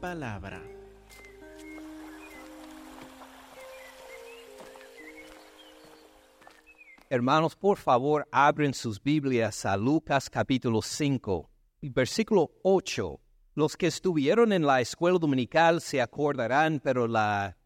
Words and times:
palabra. 0.00 0.62
Hermanos, 7.08 7.54
por 7.54 7.78
favor, 7.78 8.26
abren 8.32 8.74
sus 8.74 9.02
Biblias 9.02 9.64
a 9.64 9.76
Lucas 9.76 10.28
capítulo 10.28 10.82
5, 10.82 11.48
versículo 11.82 12.50
8. 12.62 13.20
Los 13.54 13.76
que 13.76 13.86
estuvieron 13.86 14.52
en 14.52 14.66
la 14.66 14.80
escuela 14.80 15.18
dominical 15.18 15.80
se 15.80 16.02
acordarán, 16.02 16.80
pero 16.82 17.06
la, 17.06 17.56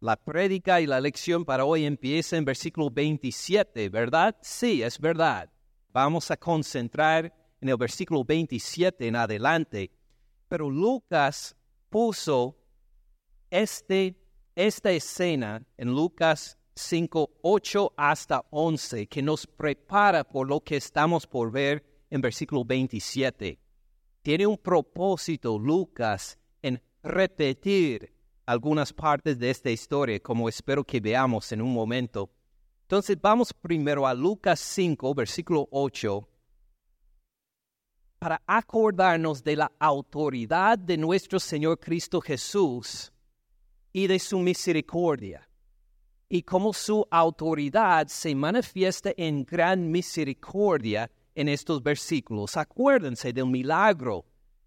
la 0.00 0.16
prédica 0.16 0.80
y 0.80 0.86
la 0.86 1.00
lección 1.00 1.44
para 1.44 1.64
hoy 1.64 1.84
empieza 1.84 2.36
en 2.36 2.44
versículo 2.44 2.90
27, 2.90 3.88
¿verdad? 3.90 4.36
Sí, 4.40 4.82
es 4.82 4.98
verdad. 4.98 5.50
Vamos 5.92 6.30
a 6.30 6.36
concentrar 6.36 7.32
en 7.60 7.68
el 7.68 7.76
versículo 7.76 8.24
27 8.24 9.06
en 9.06 9.16
adelante. 9.16 9.90
Pero 10.48 10.70
Lucas 10.70 11.56
puso 11.88 12.56
este, 13.50 14.16
esta 14.54 14.90
escena 14.90 15.62
en 15.76 15.88
Lucas 15.92 16.58
5, 16.74 17.38
8 17.42 17.92
hasta 17.96 18.44
11, 18.50 19.06
que 19.06 19.22
nos 19.22 19.46
prepara 19.46 20.24
por 20.24 20.48
lo 20.48 20.60
que 20.60 20.76
estamos 20.76 21.26
por 21.26 21.50
ver 21.50 21.84
en 22.10 22.20
versículo 22.20 22.64
27. 22.64 23.58
Tiene 24.22 24.46
un 24.46 24.58
propósito 24.58 25.58
Lucas 25.58 26.38
en 26.62 26.80
repetir 27.02 28.12
algunas 28.46 28.92
partes 28.92 29.38
de 29.38 29.50
esta 29.50 29.70
historia, 29.70 30.20
como 30.20 30.48
espero 30.48 30.84
que 30.84 31.00
veamos 31.00 31.52
en 31.52 31.60
un 31.60 31.72
momento. 31.72 32.30
Entonces 32.82 33.20
vamos 33.20 33.52
primero 33.52 34.06
a 34.06 34.14
Lucas 34.14 34.60
5, 34.60 35.14
versículo 35.14 35.68
8, 35.70 36.26
para 38.18 38.42
acordarnos 38.46 39.42
de 39.44 39.56
la 39.56 39.72
autoridad 39.78 40.78
de 40.78 40.96
nuestro 40.96 41.38
Señor 41.38 41.78
Cristo 41.78 42.20
Jesús 42.20 43.12
y 43.92 44.06
de 44.06 44.18
su 44.18 44.38
misericordia, 44.38 45.48
y 46.28 46.42
cómo 46.42 46.72
su 46.72 47.06
autoridad 47.10 48.08
se 48.08 48.34
manifiesta 48.34 49.12
en 49.16 49.44
gran 49.44 49.90
misericordia 49.90 51.10
en 51.34 51.48
estos 51.48 51.82
versículos. 51.82 52.56
Acuérdense 52.56 53.32
del 53.32 53.46
milagro 53.46 54.24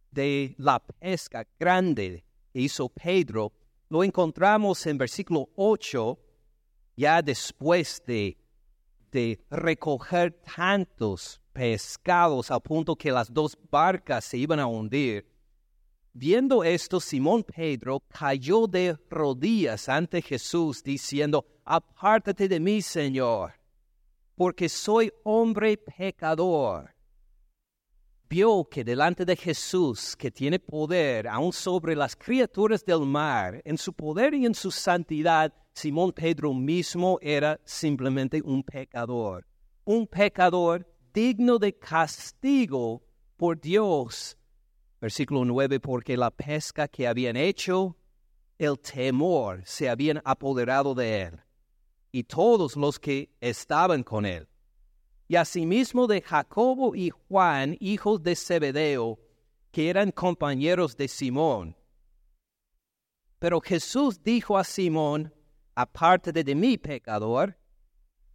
de 0.09 0.55
la 0.57 0.79
pesca 0.79 1.45
grande 1.59 2.23
que 2.51 2.61
hizo 2.61 2.89
Pedro. 2.89 3.51
Lo 3.89 4.03
encontramos 4.03 4.85
en 4.87 4.97
versículo 4.97 5.49
8, 5.55 6.17
ya 6.95 7.21
después 7.21 8.01
de, 8.07 8.37
de 9.11 9.39
recoger 9.49 10.41
tantos 10.55 11.40
pescados 11.53 12.51
al 12.51 12.61
punto 12.61 12.95
que 12.95 13.11
las 13.11 13.31
dos 13.33 13.57
barcas 13.69 14.25
se 14.25 14.37
iban 14.37 14.59
a 14.59 14.67
hundir. 14.67 15.25
Viendo 16.13 16.63
esto, 16.63 16.99
Simón 16.99 17.43
Pedro 17.43 18.01
cayó 18.09 18.67
de 18.67 18.97
rodillas 19.09 19.87
ante 19.87 20.21
Jesús, 20.21 20.83
diciendo, 20.83 21.45
Apártate 21.63 22.49
de 22.49 22.59
mí, 22.59 22.81
Señor, 22.81 23.53
porque 24.35 24.67
soy 24.67 25.11
hombre 25.23 25.77
pecador. 25.77 26.93
Vio 28.27 28.65
que 28.69 28.83
delante 28.83 29.23
de 29.25 29.35
Jesús, 29.35 30.15
que 30.17 30.31
tiene 30.31 30.59
poder 30.59 31.27
aún 31.27 31.53
sobre 31.53 31.95
las 31.95 32.15
criaturas 32.15 32.83
del 32.83 33.01
mar, 33.01 33.61
en 33.63 33.77
su 33.77 33.93
poder 33.93 34.33
y 34.33 34.45
en 34.45 34.55
su 34.55 34.71
santidad, 34.71 35.53
Simón 35.73 36.11
Pedro 36.11 36.53
mismo 36.53 37.19
era 37.21 37.59
simplemente 37.63 38.41
un 38.41 38.63
pecador. 38.63 39.45
Un 39.85 40.07
pecador 40.07 40.85
digno 41.13 41.57
de 41.59 41.77
castigo 41.77 43.03
por 43.37 43.59
Dios. 43.59 44.37
Versículo 44.99 45.45
9, 45.45 45.79
porque 45.79 46.15
la 46.15 46.29
pesca 46.31 46.87
que 46.87 47.07
habían 47.07 47.35
hecho, 47.35 47.97
el 48.57 48.79
temor 48.79 49.63
se 49.65 49.89
habían 49.89 50.21
apoderado 50.23 50.93
de 50.93 51.23
él, 51.23 51.41
y 52.11 52.23
todos 52.23 52.75
los 52.75 52.99
que 52.99 53.31
estaban 53.41 54.03
con 54.03 54.25
él. 54.25 54.47
Y 55.27 55.37
asimismo 55.37 56.07
de 56.07 56.21
Jacobo 56.21 56.95
y 56.95 57.09
Juan, 57.09 57.77
hijos 57.79 58.21
de 58.21 58.35
Zebedeo, 58.35 59.17
que 59.71 59.89
eran 59.89 60.11
compañeros 60.11 60.95
de 60.97 61.07
Simón. 61.07 61.75
Pero 63.39 63.59
Jesús 63.61 64.21
dijo 64.21 64.57
a 64.57 64.63
Simón, 64.63 65.33
aparte 65.73 66.31
de 66.31 66.53
mí, 66.53 66.77
pecador. 66.77 67.57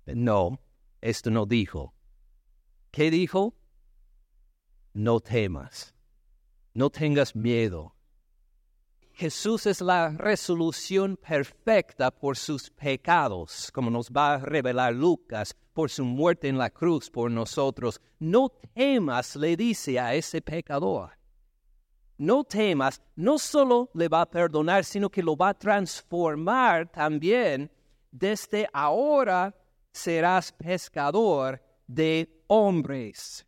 No, 0.06 0.59
esto 1.00 1.31
no 1.31 1.47
dijo. 1.47 1.95
¿Qué 2.96 3.10
dijo? 3.10 3.52
No 4.94 5.20
temas, 5.20 5.94
no 6.72 6.88
tengas 6.88 7.36
miedo. 7.36 7.94
Jesús 9.12 9.66
es 9.66 9.82
la 9.82 10.08
resolución 10.08 11.18
perfecta 11.18 12.10
por 12.10 12.38
sus 12.38 12.70
pecados, 12.70 13.70
como 13.70 13.90
nos 13.90 14.10
va 14.10 14.32
a 14.32 14.38
revelar 14.38 14.94
Lucas, 14.94 15.54
por 15.74 15.90
su 15.90 16.06
muerte 16.06 16.48
en 16.48 16.56
la 16.56 16.70
cruz 16.70 17.10
por 17.10 17.30
nosotros. 17.30 18.00
No 18.18 18.48
temas, 18.74 19.36
le 19.36 19.58
dice 19.58 20.00
a 20.00 20.14
ese 20.14 20.40
pecador. 20.40 21.18
No 22.16 22.44
temas, 22.44 23.02
no 23.14 23.38
solo 23.38 23.90
le 23.92 24.08
va 24.08 24.22
a 24.22 24.30
perdonar, 24.30 24.86
sino 24.86 25.10
que 25.10 25.22
lo 25.22 25.36
va 25.36 25.50
a 25.50 25.58
transformar 25.58 26.90
también. 26.90 27.70
Desde 28.10 28.66
ahora 28.72 29.54
serás 29.92 30.50
pescador 30.50 31.62
de 31.86 32.35
hombres. 32.48 33.46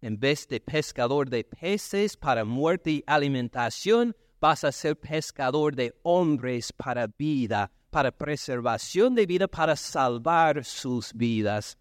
En 0.00 0.18
vez 0.18 0.46
de 0.48 0.60
pescador 0.60 1.28
de 1.30 1.44
peces 1.44 2.16
para 2.16 2.44
muerte 2.44 2.90
y 2.90 3.04
alimentación, 3.06 4.14
vas 4.40 4.64
a 4.64 4.72
ser 4.72 4.98
pescador 4.98 5.74
de 5.74 5.98
hombres 6.02 6.72
para 6.72 7.06
vida, 7.06 7.72
para 7.90 8.10
preservación 8.10 9.14
de 9.14 9.26
vida, 9.26 9.48
para 9.48 9.74
salvar 9.74 10.64
sus 10.64 11.12
vidas. 11.14 11.78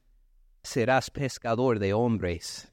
Serás 0.63 1.12
pescador 1.12 1.78
de 1.78 1.94
hombres. 1.94 2.72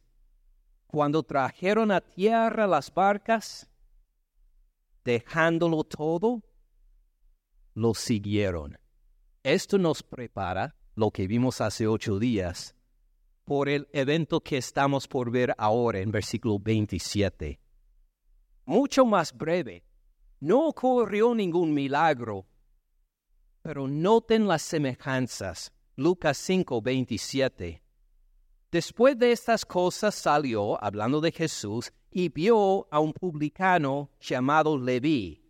Cuando 0.87 1.23
trajeron 1.23 1.91
a 1.91 2.01
tierra 2.01 2.67
las 2.67 2.93
barcas, 2.93 3.69
dejándolo 5.05 5.85
todo, 5.85 6.43
lo 7.75 7.95
siguieron. 7.95 8.79
Esto 9.43 9.77
nos 9.77 10.03
prepara 10.03 10.77
lo 10.95 11.11
que 11.11 11.27
vimos 11.27 11.61
hace 11.61 11.87
ocho 11.87 12.19
días 12.19 12.77
por 13.45 13.69
el 13.69 13.89
evento 13.93 14.41
que 14.41 14.59
estamos 14.59 15.09
por 15.09 15.31
ver 15.31 15.55
ahora 15.59 16.01
en 16.01 16.11
versículo 16.11 16.59
27. 16.59 17.61
Mucho 18.65 19.05
más 19.05 19.33
breve. 19.33 19.85
No 20.41 20.67
ocurrió 20.67 21.35
ningún 21.35 21.73
milagro, 21.73 22.47
pero 23.63 23.87
noten 23.87 24.49
las 24.49 24.63
semejanzas. 24.63 25.73
Lucas 25.97 26.39
5, 26.39 26.81
27. 26.81 27.83
Después 28.71 29.19
de 29.19 29.33
estas 29.33 29.67
cosas 29.67 30.15
salió, 30.15 30.83
hablando 30.83 31.21
de 31.21 31.31
Jesús, 31.31 31.93
y 32.11 32.29
vio 32.29 32.89
a 32.91 33.01
un 33.01 33.13
publicano 33.13 34.11
llamado 34.21 34.79
Leví. 34.79 35.43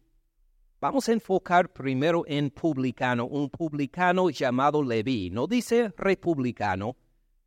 Vamos 0.81 1.09
a 1.09 1.13
enfocar 1.13 1.73
primero 1.73 2.25
en 2.27 2.51
publicano, 2.51 3.27
un 3.27 3.49
publicano 3.49 4.31
llamado 4.31 4.83
Leví. 4.83 5.31
No 5.31 5.47
dice 5.47 5.93
republicano, 5.97 6.97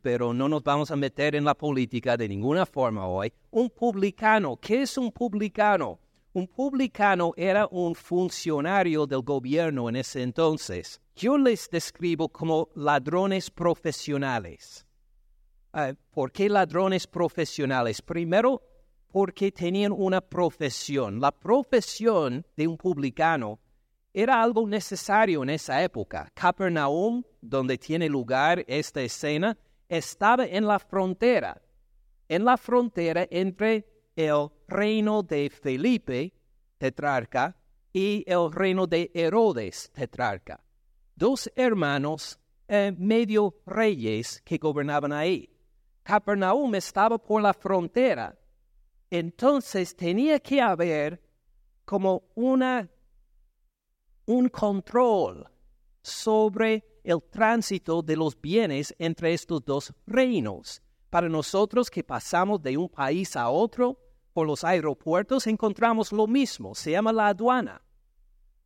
pero 0.05 0.35
no 0.35 0.47
nos 0.47 0.61
vamos 0.61 0.91
a 0.91 0.95
meter 0.95 1.33
en 1.33 1.43
la 1.43 1.55
política 1.55 2.15
de 2.15 2.29
ninguna 2.29 2.67
forma 2.67 3.07
hoy. 3.07 3.33
Un 3.49 3.71
publicano, 3.71 4.55
¿qué 4.57 4.83
es 4.83 4.99
un 4.99 5.11
publicano? 5.11 5.99
Un 6.33 6.45
publicano 6.45 7.33
era 7.35 7.67
un 7.71 7.95
funcionario 7.95 9.07
del 9.07 9.23
gobierno 9.23 9.89
en 9.89 9.95
ese 9.95 10.21
entonces. 10.21 11.01
Yo 11.15 11.39
les 11.39 11.67
describo 11.71 12.29
como 12.29 12.69
ladrones 12.75 13.49
profesionales. 13.49 14.85
Uh, 15.73 15.95
¿Por 16.11 16.31
qué 16.31 16.49
ladrones 16.49 17.07
profesionales? 17.07 17.99
Primero, 18.03 18.61
porque 19.11 19.51
tenían 19.51 19.91
una 19.91 20.21
profesión. 20.21 21.19
La 21.19 21.31
profesión 21.31 22.45
de 22.55 22.67
un 22.67 22.77
publicano 22.77 23.59
era 24.13 24.43
algo 24.43 24.67
necesario 24.67 25.41
en 25.41 25.49
esa 25.49 25.83
época. 25.83 26.29
Capernaum, 26.35 27.23
donde 27.41 27.79
tiene 27.79 28.07
lugar 28.07 28.63
esta 28.67 29.01
escena, 29.01 29.57
estaba 29.89 30.45
en 30.45 30.67
la 30.67 30.79
frontera, 30.79 31.61
en 32.27 32.45
la 32.45 32.57
frontera 32.57 33.27
entre 33.29 33.85
el 34.15 34.49
reino 34.67 35.23
de 35.23 35.49
Felipe, 35.49 36.33
tetrarca, 36.77 37.55
y 37.93 38.25
el 38.27 38.51
reino 38.51 38.85
de 38.87 39.09
Herodes, 39.13 39.89
tetrarca. 39.93 40.61
Dos 41.15 41.49
hermanos 41.55 42.37
eh, 42.67 42.93
medio 42.97 43.55
reyes 43.65 44.41
que 44.43 44.57
gobernaban 44.57 45.13
ahí. 45.13 45.49
Capernaum 46.03 46.75
estaba 46.75 47.17
por 47.17 47.41
la 47.41 47.53
frontera. 47.53 48.37
Entonces 49.09 49.95
tenía 49.95 50.39
que 50.39 50.59
haber 50.59 51.21
como 51.85 52.23
una, 52.35 52.89
un 54.25 54.49
control 54.49 55.49
sobre 56.01 56.83
el 57.05 57.21
tránsito 57.21 58.01
de 58.01 58.17
los 58.17 58.39
bienes 58.39 58.93
entre 58.99 59.33
estos 59.33 59.63
dos 59.63 59.93
reinos. 60.05 60.81
Para 61.09 61.29
nosotros 61.29 61.89
que 61.89 62.03
pasamos 62.03 62.61
de 62.61 62.77
un 62.77 62.89
país 62.89 63.35
a 63.35 63.49
otro, 63.49 63.99
por 64.33 64.47
los 64.47 64.63
aeropuertos 64.63 65.47
encontramos 65.47 66.11
lo 66.11 66.27
mismo, 66.27 66.75
se 66.75 66.91
llama 66.91 67.13
la 67.13 67.27
aduana. 67.27 67.81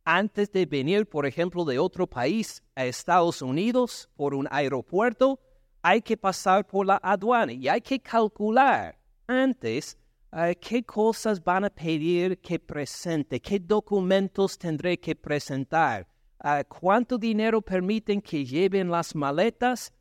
Antes 0.04 0.50
de 0.50 0.66
venir, 0.66 1.06
por 1.06 1.26
ejemplo, 1.26 1.64
de 1.64 1.78
otro 1.78 2.06
país 2.06 2.62
a 2.74 2.86
Estados 2.86 3.42
Unidos 3.42 4.08
por 4.16 4.34
un 4.34 4.48
aeropuerto, 4.50 5.38
hay 5.82 6.02
que 6.02 6.16
pasar 6.16 6.66
por 6.66 6.86
la 6.86 6.98
aduana 7.02 7.52
y 7.52 7.68
hay 7.68 7.80
que 7.80 8.00
calcular 8.00 8.98
antes 9.26 9.96
eh, 10.32 10.56
qué 10.60 10.82
cosas 10.82 11.42
van 11.42 11.64
a 11.64 11.70
pedir 11.70 12.38
que 12.40 12.58
presente, 12.58 13.40
qué 13.40 13.58
documentos 13.58 14.58
tendré 14.58 14.98
que 14.98 15.14
presentar, 15.14 16.06
eh, 16.42 16.64
cuánto 16.68 17.18
dinero 17.18 17.60
permiten 17.60 18.20
que 18.20 18.44
lleven 18.44 18.90
las 18.90 19.14
maletas, 19.14 19.92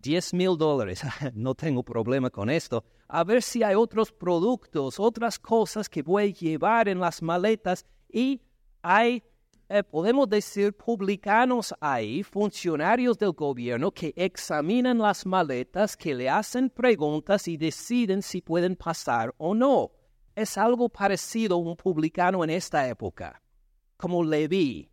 10 0.00 0.34
mil 0.34 0.56
dólares. 0.56 1.02
no 1.34 1.54
tengo 1.54 1.82
problema 1.82 2.30
con 2.30 2.50
esto. 2.50 2.84
A 3.08 3.24
ver 3.24 3.42
si 3.42 3.62
hay 3.62 3.74
otros 3.74 4.12
productos, 4.12 5.00
otras 5.00 5.38
cosas 5.38 5.88
que 5.88 6.02
voy 6.02 6.22
a 6.24 6.26
llevar 6.26 6.88
en 6.88 7.00
las 7.00 7.22
maletas 7.22 7.84
y 8.10 8.40
hay 8.82 9.22
eh, 9.70 9.82
podemos 9.82 10.30
decir, 10.30 10.72
publicanos 10.72 11.74
ahí, 11.78 12.22
funcionarios 12.22 13.18
del 13.18 13.32
gobierno 13.32 13.90
que 13.90 14.14
examinan 14.16 14.96
las 14.96 15.26
maletas, 15.26 15.94
que 15.94 16.14
le 16.14 16.30
hacen 16.30 16.70
preguntas 16.70 17.46
y 17.48 17.58
deciden 17.58 18.22
si 18.22 18.40
pueden 18.40 18.76
pasar 18.76 19.34
o 19.36 19.54
no. 19.54 19.90
Es 20.34 20.56
algo 20.56 20.88
parecido 20.88 21.56
a 21.56 21.58
un 21.58 21.76
publicano 21.76 22.42
en 22.44 22.48
esta 22.48 22.88
época, 22.88 23.42
como 23.98 24.24
Leví, 24.24 24.88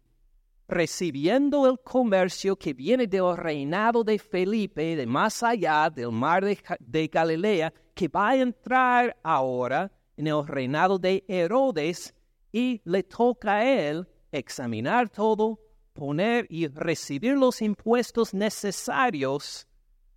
recibiendo 0.67 1.67
el 1.67 1.79
comercio 1.79 2.55
que 2.55 2.73
viene 2.73 3.07
del 3.07 3.37
reinado 3.37 4.03
de 4.03 4.17
Felipe, 4.17 4.95
de 4.95 5.05
más 5.05 5.43
allá 5.43 5.89
del 5.89 6.11
mar 6.11 6.43
de, 6.43 6.57
de 6.79 7.07
Galilea, 7.07 7.73
que 7.93 8.07
va 8.07 8.29
a 8.29 8.35
entrar 8.35 9.17
ahora 9.23 9.91
en 10.17 10.27
el 10.27 10.45
reinado 10.45 10.97
de 10.97 11.23
Herodes 11.27 12.13
y 12.51 12.81
le 12.85 13.03
toca 13.03 13.55
a 13.55 13.63
él 13.63 14.07
examinar 14.31 15.09
todo, 15.09 15.59
poner 15.93 16.45
y 16.49 16.67
recibir 16.67 17.37
los 17.37 17.61
impuestos 17.61 18.33
necesarios 18.33 19.67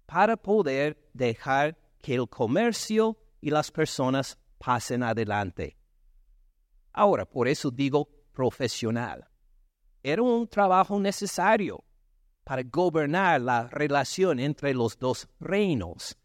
para 0.06 0.36
poder 0.36 0.96
dejar 1.12 1.76
que 2.00 2.14
el 2.14 2.28
comercio 2.28 3.16
y 3.40 3.50
las 3.50 3.70
personas 3.70 4.38
pasen 4.58 5.02
adelante. 5.02 5.76
Ahora, 6.92 7.24
por 7.24 7.46
eso 7.46 7.70
digo 7.70 8.08
profesional. 8.32 9.27
Era 10.02 10.22
un 10.22 10.46
trabajo 10.48 10.98
necesario 11.00 11.84
para 12.44 12.62
gobernar 12.62 13.40
la 13.40 13.66
relación 13.68 14.40
entre 14.40 14.74
los 14.74 14.98
dos 14.98 15.28
reinos. 15.40 16.16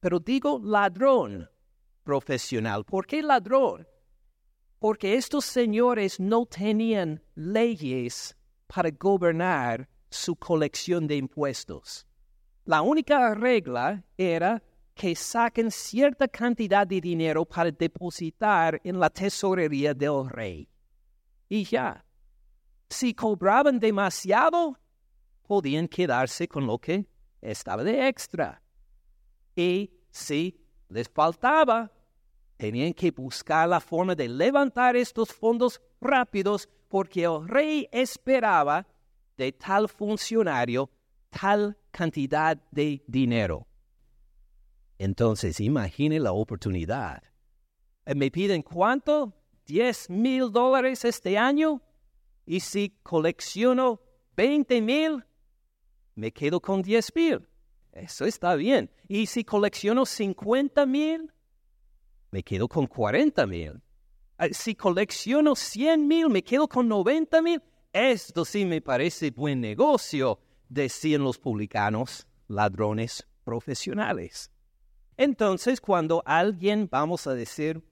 Pero 0.00 0.20
digo 0.20 0.60
ladrón 0.62 1.48
profesional. 2.04 2.84
¿Por 2.84 3.06
qué 3.06 3.22
ladrón? 3.22 3.86
porque 4.78 5.14
estos 5.14 5.44
señores 5.44 6.20
no 6.20 6.46
tenían 6.46 7.20
leyes 7.34 8.36
para 8.66 8.90
gobernar 8.90 9.88
su 10.10 10.36
colección 10.36 11.06
de 11.06 11.16
impuestos. 11.16 12.06
La 12.64 12.82
única 12.82 13.34
regla 13.34 14.04
era 14.16 14.62
que 14.94 15.14
saquen 15.14 15.70
cierta 15.70 16.28
cantidad 16.28 16.86
de 16.86 17.00
dinero 17.00 17.44
para 17.44 17.70
depositar 17.70 18.80
en 18.84 18.98
la 18.98 19.10
tesorería 19.10 19.94
del 19.94 20.28
rey. 20.28 20.68
Y 21.48 21.64
ya, 21.64 22.04
si 22.88 23.14
cobraban 23.14 23.78
demasiado, 23.78 24.78
podían 25.46 25.88
quedarse 25.88 26.48
con 26.48 26.66
lo 26.66 26.78
que 26.78 27.06
estaba 27.40 27.84
de 27.84 28.08
extra. 28.08 28.62
Y 29.54 29.90
si 30.10 30.60
les 30.88 31.08
faltaba, 31.08 31.92
Tenían 32.58 32.92
que 32.92 33.12
buscar 33.12 33.68
la 33.68 33.78
forma 33.78 34.16
de 34.16 34.28
levantar 34.28 34.96
estos 34.96 35.32
fondos 35.32 35.80
rápidos 36.00 36.68
porque 36.88 37.22
el 37.22 37.46
rey 37.46 37.88
esperaba 37.92 38.84
de 39.36 39.52
tal 39.52 39.88
funcionario 39.88 40.90
tal 41.30 41.78
cantidad 41.92 42.56
de 42.72 43.04
dinero. 43.06 43.68
Entonces, 44.98 45.60
imagine 45.60 46.18
la 46.18 46.32
oportunidad. 46.32 47.22
Eh, 48.04 48.16
me 48.16 48.28
piden 48.28 48.62
cuánto? 48.62 49.32
10 49.66 50.10
mil 50.10 50.50
dólares 50.50 51.04
este 51.04 51.38
año. 51.38 51.80
Y 52.48 52.60
si 52.60 52.96
colecciono 53.02 54.00
20 54.34 54.80
mil, 54.80 55.22
me 56.14 56.32
quedo 56.32 56.62
con 56.62 56.80
10 56.80 57.14
mil. 57.14 57.46
Eso 57.92 58.24
está 58.24 58.54
bien. 58.54 58.90
Y 59.06 59.26
si 59.26 59.44
colecciono 59.44 60.06
50 60.06 60.86
mil, 60.86 61.30
me 62.30 62.42
quedo 62.42 62.66
con 62.66 62.86
40 62.86 63.46
mil. 63.46 63.82
Ah, 64.38 64.48
si 64.50 64.74
colecciono 64.74 65.54
100 65.54 66.08
mil, 66.08 66.30
me 66.30 66.42
quedo 66.42 66.66
con 66.66 66.88
90 66.88 67.42
mil. 67.42 67.62
Esto 67.92 68.46
sí 68.46 68.64
me 68.64 68.80
parece 68.80 69.30
buen 69.30 69.60
negocio, 69.60 70.40
decían 70.70 71.24
los 71.24 71.36
publicanos, 71.36 72.26
ladrones 72.46 73.28
profesionales. 73.44 74.50
Entonces, 75.18 75.82
cuando 75.82 76.22
alguien, 76.24 76.88
vamos 76.90 77.26
a 77.26 77.34
decir, 77.34 77.84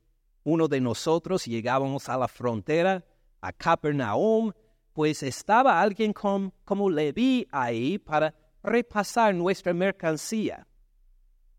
uno 0.44 0.66
de 0.66 0.80
nosotros 0.80 1.44
llegábamos 1.44 2.08
a 2.08 2.16
la 2.16 2.28
frontera, 2.28 3.04
a 3.40 3.52
Capernaum, 3.52 4.52
pues 4.92 5.22
estaba 5.22 5.80
alguien 5.80 6.12
como 6.12 6.90
Leví 6.90 7.46
ahí 7.50 7.98
para 7.98 8.34
repasar 8.62 9.34
nuestra 9.34 9.72
mercancía 9.72 10.66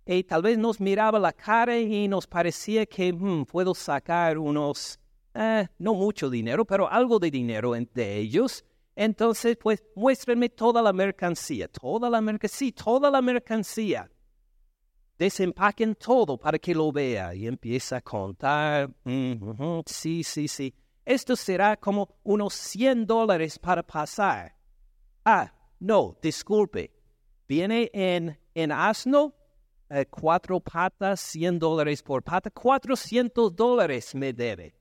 y 0.07 0.23
tal 0.23 0.41
vez 0.41 0.57
nos 0.57 0.79
miraba 0.79 1.19
la 1.19 1.33
cara 1.33 1.77
y 1.77 2.07
nos 2.07 2.27
parecía 2.27 2.85
que 2.85 3.11
hmm, 3.11 3.43
puedo 3.43 3.75
sacar 3.75 4.37
unos, 4.37 4.97
eh, 5.33 5.67
no 5.79 5.93
mucho 5.95 6.29
dinero, 6.29 6.63
pero 6.63 6.89
algo 6.89 7.19
de 7.19 7.29
dinero 7.29 7.73
de 7.73 8.17
ellos. 8.17 8.63
Entonces, 8.95 9.57
pues 9.57 9.83
muéstrenme 9.95 10.49
toda 10.49 10.81
la 10.81 10.93
mercancía, 10.93 11.67
toda 11.67 12.09
la 12.09 12.21
mercancía, 12.21 12.71
toda 12.71 13.11
la 13.11 13.21
mercancía. 13.21 14.09
Desempaquen 15.19 15.95
todo 15.95 16.37
para 16.37 16.57
que 16.57 16.73
lo 16.73 16.91
vea 16.91 17.35
y 17.35 17.45
empieza 17.45 17.97
a 17.97 18.01
contar. 18.01 18.89
Mm, 19.03 19.81
sí, 19.85 20.23
sí, 20.23 20.47
sí. 20.47 20.73
Esto 21.07 21.37
será 21.37 21.77
como 21.77 22.19
unos 22.23 22.53
100 22.53 23.07
dólares 23.07 23.57
para 23.57 23.81
pasar. 23.81 24.53
Ah, 25.23 25.53
no, 25.79 26.17
disculpe. 26.21 26.91
Viene 27.47 27.89
en, 27.93 28.37
en 28.53 28.73
asno 28.73 29.33
eh, 29.89 30.05
cuatro 30.07 30.59
patas, 30.59 31.21
100 31.21 31.59
dólares 31.59 32.03
por 32.03 32.21
pata, 32.23 32.49
400 32.49 33.55
dólares 33.55 34.13
me 34.15 34.33
debe. 34.33 34.75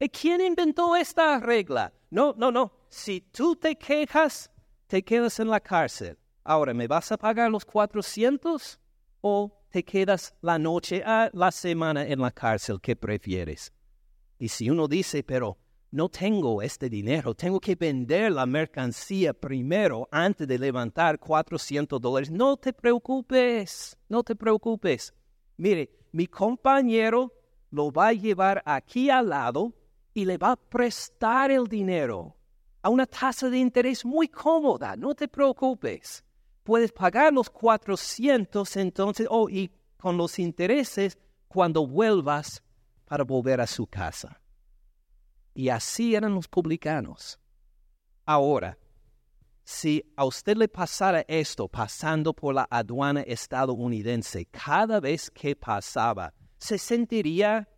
¿Y 0.00 0.08
quién 0.08 0.40
inventó 0.40 0.96
esta 0.96 1.38
regla? 1.38 1.92
No, 2.10 2.34
no, 2.36 2.50
no. 2.50 2.72
Si 2.88 3.20
tú 3.20 3.54
te 3.54 3.76
quejas, 3.76 4.50
te 4.88 5.04
quedas 5.04 5.38
en 5.38 5.48
la 5.48 5.60
cárcel. 5.60 6.18
Ahora, 6.42 6.74
¿me 6.74 6.88
vas 6.88 7.12
a 7.12 7.16
pagar 7.16 7.52
los 7.52 7.64
400 7.64 8.80
o 9.20 9.62
te 9.70 9.84
quedas 9.84 10.34
la 10.40 10.58
noche, 10.58 11.04
a 11.06 11.30
la 11.32 11.52
semana 11.52 12.04
en 12.04 12.18
la 12.18 12.32
cárcel? 12.32 12.80
¿Qué 12.80 12.96
prefieres? 12.96 13.72
Y 14.40 14.48
si 14.48 14.70
uno 14.70 14.88
dice, 14.88 15.22
pero 15.22 15.56
no 15.90 16.08
tengo 16.08 16.60
este 16.60 16.90
dinero, 16.90 17.34
tengo 17.34 17.58
que 17.60 17.74
vender 17.74 18.32
la 18.32 18.44
mercancía 18.44 19.32
primero 19.32 20.06
antes 20.10 20.46
de 20.46 20.58
levantar 20.58 21.18
400 21.18 22.00
dólares. 22.00 22.30
No 22.30 22.56
te 22.56 22.72
preocupes, 22.72 23.96
no 24.08 24.22
te 24.22 24.36
preocupes. 24.36 25.14
Mire, 25.56 25.90
mi 26.12 26.26
compañero 26.26 27.32
lo 27.70 27.90
va 27.90 28.08
a 28.08 28.12
llevar 28.12 28.62
aquí 28.66 29.08
al 29.08 29.30
lado 29.30 29.72
y 30.12 30.24
le 30.24 30.36
va 30.36 30.52
a 30.52 30.56
prestar 30.56 31.50
el 31.50 31.66
dinero 31.66 32.36
a 32.82 32.90
una 32.90 33.06
tasa 33.06 33.48
de 33.48 33.58
interés 33.58 34.04
muy 34.04 34.28
cómoda. 34.28 34.94
No 34.96 35.14
te 35.14 35.26
preocupes. 35.26 36.24
Puedes 36.64 36.92
pagar 36.92 37.32
los 37.32 37.48
400 37.48 38.76
entonces, 38.76 39.26
oh, 39.30 39.48
y 39.48 39.70
con 39.96 40.16
los 40.16 40.38
intereses 40.38 41.18
cuando 41.48 41.86
vuelvas 41.86 42.62
para 43.06 43.24
volver 43.24 43.60
a 43.60 43.66
su 43.66 43.86
casa. 43.86 44.38
Y 45.58 45.70
así 45.70 46.14
eran 46.14 46.36
los 46.36 46.46
publicanos. 46.46 47.36
Ahora, 48.24 48.78
si 49.64 50.04
a 50.14 50.24
usted 50.24 50.56
le 50.56 50.68
pasara 50.68 51.24
esto 51.26 51.66
pasando 51.66 52.32
por 52.32 52.54
la 52.54 52.68
aduana 52.70 53.22
estadounidense, 53.22 54.46
cada 54.46 55.00
vez 55.00 55.28
que 55.32 55.56
pasaba, 55.56 56.32
¿se 56.58 56.78
sentiría 56.78 57.68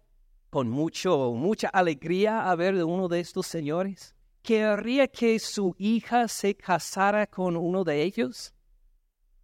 con 0.50 0.68
mucho, 0.68 1.32
mucha 1.32 1.68
alegría 1.68 2.50
a 2.50 2.54
ver 2.54 2.76
de 2.76 2.84
uno 2.84 3.08
de 3.08 3.20
estos 3.20 3.46
señores? 3.46 4.14
¿Querría 4.42 5.08
que 5.08 5.38
su 5.38 5.74
hija 5.78 6.28
se 6.28 6.54
casara 6.54 7.26
con 7.26 7.56
uno 7.56 7.82
de 7.82 8.02
ellos? 8.02 8.52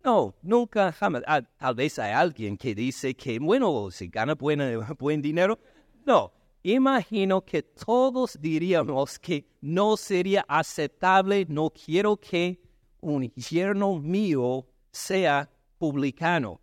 No, 0.05 0.35
nunca, 0.43 0.93
jamás. 0.93 1.23
Ah, 1.27 1.41
tal 1.41 1.75
vez 1.75 1.99
hay 1.99 2.13
alguien 2.13 2.59
que 2.59 2.75
dice 2.75 3.15
que, 3.15 3.39
bueno, 3.39 3.91
si 3.91 4.09
gana 4.09 4.35
buen 4.99 5.23
dinero. 5.23 5.59
No, 6.05 6.35
imagino 6.75 7.45
que 7.45 7.63
todos 7.63 8.37
diríamos 8.41 9.19
que 9.19 9.49
no 9.61 9.97
sería 9.97 10.45
aceptable, 10.49 11.47
no 11.49 11.71
quiero 11.71 12.17
que 12.17 12.61
un 13.01 13.31
yerno 13.35 13.99
mío 13.99 14.67
sea 14.91 15.49
publicano. 15.79 16.61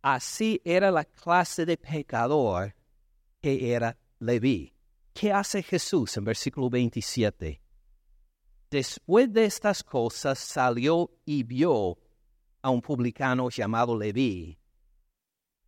Así 0.00 0.60
era 0.64 0.90
la 0.90 1.04
clase 1.04 1.66
de 1.66 1.76
pecador 1.76 2.74
que 3.40 3.74
era 3.74 3.96
Leví. 4.18 4.72
¿Qué 5.12 5.30
hace 5.30 5.62
Jesús 5.62 6.16
en 6.16 6.24
versículo 6.24 6.70
27? 6.70 7.60
Después 8.70 9.30
de 9.30 9.44
estas 9.44 9.84
cosas 9.84 10.38
salió 10.38 11.10
y 11.26 11.42
vio 11.42 11.98
a 12.62 12.70
un 12.70 12.80
publicano 12.80 13.50
llamado 13.50 13.98
Leví, 13.98 14.58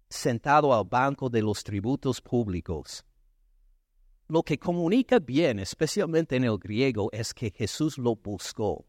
sentado 0.09 0.73
al 0.73 0.85
banco 0.85 1.29
de 1.29 1.43
los 1.43 1.63
tributos 1.63 2.23
públicos. 2.23 3.05
Lo 4.29 4.43
que 4.43 4.59
comunica 4.59 5.19
bien, 5.19 5.59
especialmente 5.59 6.37
en 6.37 6.45
el 6.45 6.59
griego, 6.59 7.11
es 7.13 7.35
que 7.35 7.51
Jesús 7.51 7.99
lo 7.99 8.17
buscó. 8.17 8.87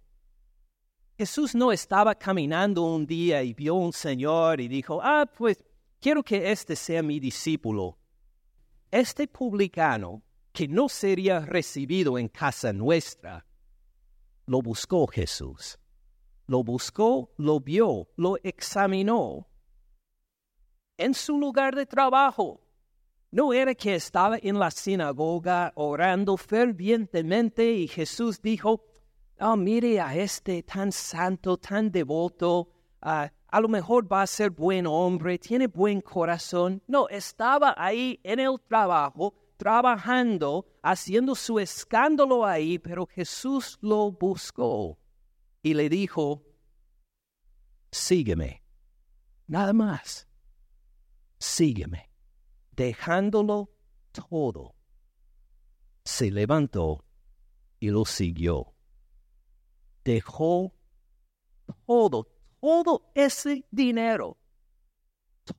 Jesús 1.18 1.56
no 1.56 1.72
estaba 1.72 2.16
caminando 2.16 2.84
un 2.84 3.06
día 3.06 3.44
y 3.44 3.54
vio 3.54 3.76
un 3.76 3.94
señor 3.94 4.60
y 4.62 4.68
dijo, 4.68 5.00
ah, 5.02 5.26
pues 5.26 5.64
quiero 6.00 6.24
que 6.24 6.52
este 6.52 6.76
sea 6.76 7.02
mi 7.02 7.20
discípulo. 7.20 7.98
Este 8.92 9.28
publicano, 9.28 10.24
que 10.54 10.68
no 10.68 10.88
sería 10.88 11.42
recibido 11.42 12.18
en 12.18 12.30
casa 12.30 12.72
nuestra, 12.72 13.46
lo 14.46 14.62
buscó 14.62 15.08
Jesús. 15.08 15.78
Lo 16.48 16.64
buscó, 16.64 17.34
lo 17.38 17.60
vio, 17.60 18.08
lo 18.16 18.38
examinó. 18.44 19.48
En 20.98 21.14
su 21.14 21.38
lugar 21.38 21.76
de 21.76 21.86
trabajo, 21.86 22.62
no 23.36 23.52
era 23.52 23.76
que 23.76 23.96
estaba 23.96 24.38
en 24.42 24.58
la 24.58 24.72
sinagoga 24.72 25.74
orando 25.76 26.38
fervientemente 26.38 27.70
y 27.70 27.86
Jesús 27.86 28.42
dijo, 28.42 28.86
oh, 29.42 29.58
mire 29.58 30.00
a 30.00 30.16
este 30.16 30.64
tan 30.64 30.90
santo, 30.94 31.58
tan 31.58 31.92
devoto, 31.92 32.70
ah, 33.02 33.30
a 33.50 33.60
lo 33.60 33.68
mejor 33.68 34.10
va 34.10 34.22
a 34.22 34.28
ser 34.28 34.52
buen 34.52 34.88
hombre, 34.88 35.38
tiene 35.38 35.68
buen 35.68 36.00
corazón. 36.00 36.82
No, 36.88 37.10
estaba 37.10 37.76
ahí 37.78 38.22
en 38.24 38.40
el 38.40 38.58
trabajo, 38.70 39.34
trabajando, 39.58 40.66
haciendo 40.82 41.36
su 41.36 41.60
escándalo 41.60 42.46
ahí, 42.46 42.80
pero 42.80 43.06
Jesús 43.06 43.78
lo 43.82 44.14
buscó 44.14 44.98
y 45.62 45.74
le 45.74 45.90
dijo, 45.90 46.42
sígueme, 47.92 48.64
nada 49.46 49.74
más, 49.74 50.26
sígueme, 51.38 52.15
dejándolo 52.76 53.70
todo. 54.12 54.76
Se 56.04 56.32
levantó 56.32 57.06
y 57.80 57.90
lo 57.90 58.06
siguió. 58.06 58.74
Dejó 60.04 60.74
todo, 61.86 62.28
todo 62.60 63.12
ese 63.16 63.66
dinero, 63.72 64.38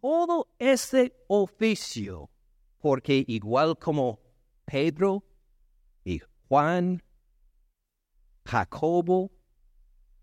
todo 0.01 0.49
ese 0.59 1.17
oficio, 1.29 2.31
porque 2.79 3.25
igual 3.27 3.77
como 3.79 4.21
Pedro 4.65 5.25
y 6.05 6.21
Juan, 6.49 7.03
Jacobo 8.45 9.33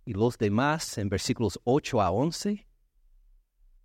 y 0.05 0.13
los 0.13 0.37
demás 0.37 0.97
en 0.97 1.09
versículos 1.09 1.59
8 1.65 2.01
a 2.01 2.11
11, 2.11 2.65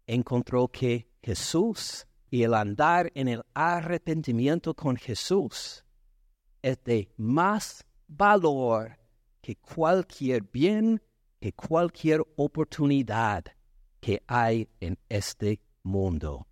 encontró 0.06 0.68
que 0.68 1.10
Jesús 1.22 2.07
y 2.30 2.42
el 2.42 2.54
andar 2.54 3.10
en 3.14 3.28
el 3.28 3.42
arrepentimiento 3.54 4.74
con 4.74 4.96
Jesús 4.96 5.84
es 6.62 6.82
de 6.84 7.08
más 7.16 7.86
valor 8.06 8.98
que 9.40 9.56
cualquier 9.56 10.42
bien, 10.42 11.00
que 11.40 11.52
cualquier 11.52 12.22
oportunidad 12.36 13.44
que 14.00 14.22
hay 14.26 14.68
en 14.80 14.98
este 15.08 15.60
mundo. 15.82 16.46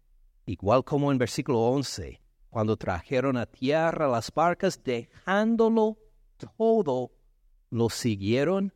Igual 0.46 0.84
como 0.84 1.12
en 1.12 1.18
versículo 1.18 1.60
11, 1.60 2.20
cuando 2.48 2.76
trajeron 2.76 3.36
a 3.36 3.46
tierra 3.46 4.08
las 4.08 4.32
barcas, 4.32 4.82
dejándolo 4.82 5.98
todo, 6.56 7.12
lo 7.70 7.90
siguieron. 7.90 8.72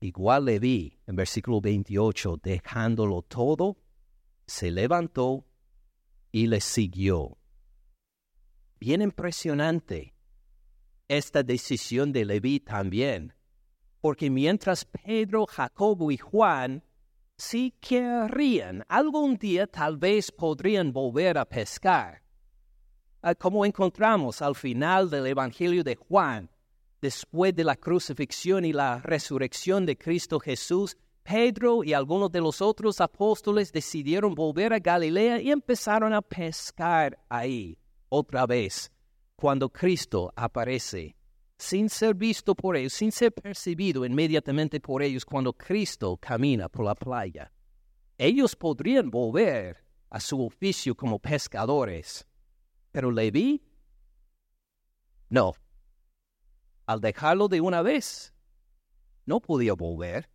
Igual 0.00 0.44
le 0.44 0.58
vi 0.58 0.98
en 1.06 1.16
versículo 1.16 1.60
28, 1.60 2.38
dejándolo 2.42 3.22
todo, 3.22 3.76
se 4.46 4.70
levantó 4.70 5.46
y 6.32 6.46
le 6.46 6.60
siguió. 6.60 7.36
Bien 8.78 9.02
impresionante 9.02 10.14
esta 11.08 11.42
decisión 11.42 12.12
de 12.12 12.24
Leví 12.24 12.60
también, 12.60 13.34
porque 14.00 14.30
mientras 14.30 14.84
Pedro, 14.84 15.46
Jacobo 15.46 16.10
y 16.10 16.16
Juan 16.16 16.84
sí 17.36 17.74
querrían, 17.80 18.84
algún 18.88 19.36
día 19.36 19.66
tal 19.66 19.96
vez 19.96 20.30
podrían 20.30 20.92
volver 20.92 21.36
a 21.36 21.44
pescar. 21.44 22.22
Ah, 23.22 23.34
como 23.34 23.66
encontramos 23.66 24.40
al 24.40 24.54
final 24.54 25.10
del 25.10 25.26
Evangelio 25.26 25.82
de 25.82 25.96
Juan, 25.96 26.50
después 27.02 27.54
de 27.54 27.64
la 27.64 27.76
crucifixión 27.76 28.64
y 28.64 28.72
la 28.72 29.00
resurrección 29.00 29.84
de 29.84 29.98
Cristo 29.98 30.38
Jesús, 30.38 30.96
Pedro 31.30 31.84
y 31.84 31.92
algunos 31.92 32.32
de 32.32 32.40
los 32.40 32.60
otros 32.60 33.00
apóstoles 33.00 33.70
decidieron 33.70 34.34
volver 34.34 34.72
a 34.72 34.80
Galilea 34.80 35.40
y 35.40 35.52
empezaron 35.52 36.12
a 36.12 36.22
pescar 36.22 37.16
ahí 37.28 37.78
otra 38.08 38.46
vez 38.46 38.90
cuando 39.36 39.68
Cristo 39.68 40.32
aparece, 40.34 41.14
sin 41.56 41.88
ser 41.88 42.16
visto 42.16 42.56
por 42.56 42.76
ellos, 42.76 42.94
sin 42.94 43.12
ser 43.12 43.32
percibido 43.32 44.04
inmediatamente 44.04 44.80
por 44.80 45.04
ellos 45.04 45.24
cuando 45.24 45.52
Cristo 45.52 46.16
camina 46.16 46.68
por 46.68 46.84
la 46.84 46.96
playa. 46.96 47.52
Ellos 48.18 48.56
podrían 48.56 49.08
volver 49.08 49.84
a 50.10 50.18
su 50.18 50.44
oficio 50.44 50.96
como 50.96 51.20
pescadores, 51.20 52.26
pero 52.90 53.12
Leví, 53.12 53.62
no. 55.28 55.52
Al 56.86 57.00
dejarlo 57.00 57.46
de 57.46 57.60
una 57.60 57.82
vez, 57.82 58.34
no 59.26 59.38
podía 59.38 59.74
volver. 59.74 60.28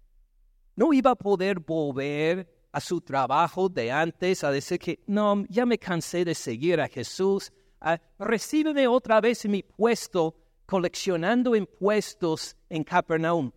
No 0.76 0.94
iba 0.94 1.12
a 1.12 1.16
poder 1.16 1.60
volver 1.60 2.48
a 2.72 2.82
su 2.82 3.00
trabajo 3.00 3.70
de 3.70 3.92
antes 3.92 4.44
a 4.44 4.52
decir 4.52 4.80
que, 4.80 5.00
no, 5.08 5.46
ya 5.48 5.66
me 5.66 5.78
cansé 5.78 6.26
de 6.26 6.36
seguir 6.36 6.82
a 6.82 6.90
Jesús, 6.90 7.54
uh, 7.82 7.96
recíbeme 8.20 8.86
otra 8.88 9.22
vez 9.22 9.46
en 9.46 9.52
mi 9.52 9.64
puesto 9.64 10.36
coleccionando 10.66 11.56
impuestos 11.56 12.58
en 12.70 12.84
Capernaum. 12.84 13.52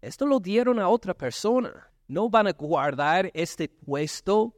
Esto 0.00 0.26
lo 0.26 0.40
dieron 0.40 0.78
a 0.78 0.88
otra 0.88 1.12
persona. 1.12 1.92
No 2.08 2.30
van 2.30 2.46
a 2.46 2.52
guardar 2.52 3.30
este 3.34 3.68
puesto 3.68 4.56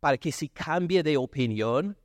para 0.00 0.16
que 0.16 0.32
si 0.32 0.48
cambie 0.48 1.02
de 1.02 1.18
opinión. 1.18 1.98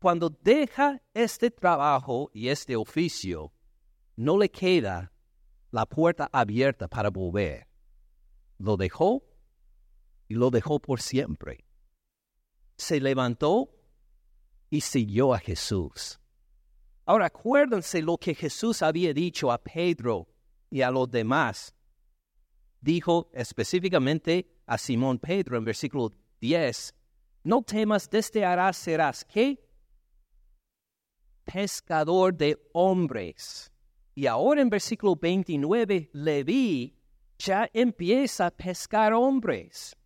Cuando 0.00 0.30
deja 0.30 1.00
este 1.14 1.50
trabajo 1.50 2.30
y 2.32 2.48
este 2.48 2.74
oficio, 2.74 3.52
no 4.16 4.38
le 4.38 4.48
queda 4.48 5.12
la 5.70 5.86
puerta 5.86 6.28
abierta 6.32 6.88
para 6.88 7.10
volver. 7.10 7.67
Lo 8.58 8.76
dejó 8.76 9.24
y 10.28 10.34
lo 10.34 10.50
dejó 10.50 10.80
por 10.80 11.00
siempre. 11.00 11.64
Se 12.76 13.00
levantó 13.00 13.70
y 14.70 14.82
siguió 14.82 15.34
a 15.34 15.38
Jesús. 15.38 16.20
Ahora 17.06 17.26
acuérdense 17.26 18.02
lo 18.02 18.18
que 18.18 18.34
Jesús 18.34 18.82
había 18.82 19.14
dicho 19.14 19.50
a 19.50 19.58
Pedro 19.58 20.28
y 20.70 20.82
a 20.82 20.90
los 20.90 21.10
demás. 21.10 21.74
Dijo 22.80 23.30
específicamente 23.32 24.46
a 24.66 24.76
Simón 24.76 25.18
Pedro 25.18 25.56
en 25.56 25.64
versículo 25.64 26.12
10, 26.40 26.94
no 27.44 27.62
temas, 27.62 28.10
desde 28.10 28.44
harás 28.44 28.76
serás? 28.76 29.26
Pescador 31.44 32.36
de 32.36 32.58
hombres. 32.74 33.72
Y 34.14 34.26
ahora 34.26 34.60
en 34.60 34.68
versículo 34.68 35.16
29, 35.16 36.10
Leví 36.12 36.97
ya 37.38 37.68
empieza 37.72 38.46
a 38.46 38.50
pescar 38.50 39.12
hombres. 39.12 39.96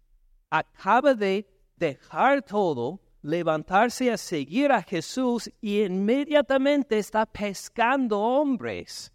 Acaba 0.50 1.14
de 1.14 1.46
dejar 1.76 2.42
todo 2.42 3.00
levantarse 3.22 4.10
a 4.10 4.16
seguir 4.16 4.72
a 4.72 4.82
Jesús 4.82 5.50
y 5.60 5.82
inmediatamente 5.82 6.98
está 6.98 7.24
pescando 7.24 8.20
hombres. 8.20 9.12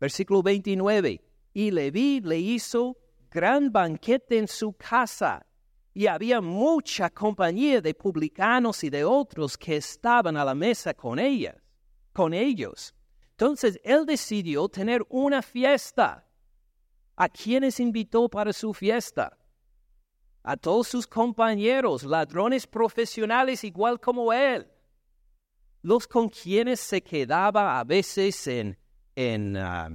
Versículo 0.00 0.42
29. 0.42 1.22
Y 1.52 1.70
Leví 1.70 2.20
le 2.20 2.38
hizo 2.38 2.96
gran 3.30 3.70
banquete 3.70 4.38
en 4.38 4.48
su 4.48 4.72
casa, 4.74 5.46
y 5.94 6.06
había 6.06 6.42
mucha 6.42 7.08
compañía 7.08 7.80
de 7.80 7.94
publicanos 7.94 8.84
y 8.84 8.90
de 8.90 9.04
otros 9.04 9.56
que 9.56 9.76
estaban 9.76 10.36
a 10.36 10.44
la 10.44 10.54
mesa 10.54 10.92
con 10.92 11.18
ellas, 11.18 11.56
con 12.12 12.34
ellos. 12.34 12.94
Entonces 13.30 13.80
él 13.82 14.04
decidió 14.04 14.68
tener 14.68 15.04
una 15.08 15.40
fiesta. 15.40 16.25
¿A 17.16 17.28
quienes 17.28 17.80
invitó 17.80 18.28
para 18.28 18.52
su 18.52 18.74
fiesta? 18.74 19.36
a 20.46 20.56
todos 20.56 20.86
sus 20.86 21.08
compañeros, 21.08 22.04
ladrones 22.04 22.68
profesionales 22.68 23.64
igual 23.64 23.98
como 23.98 24.32
él, 24.32 24.68
los 25.82 26.06
con 26.06 26.28
quienes 26.28 26.78
se 26.78 27.02
quedaba 27.02 27.80
a 27.80 27.82
veces 27.82 28.46
en, 28.46 28.78
en 29.16 29.56
ah, 29.56 29.90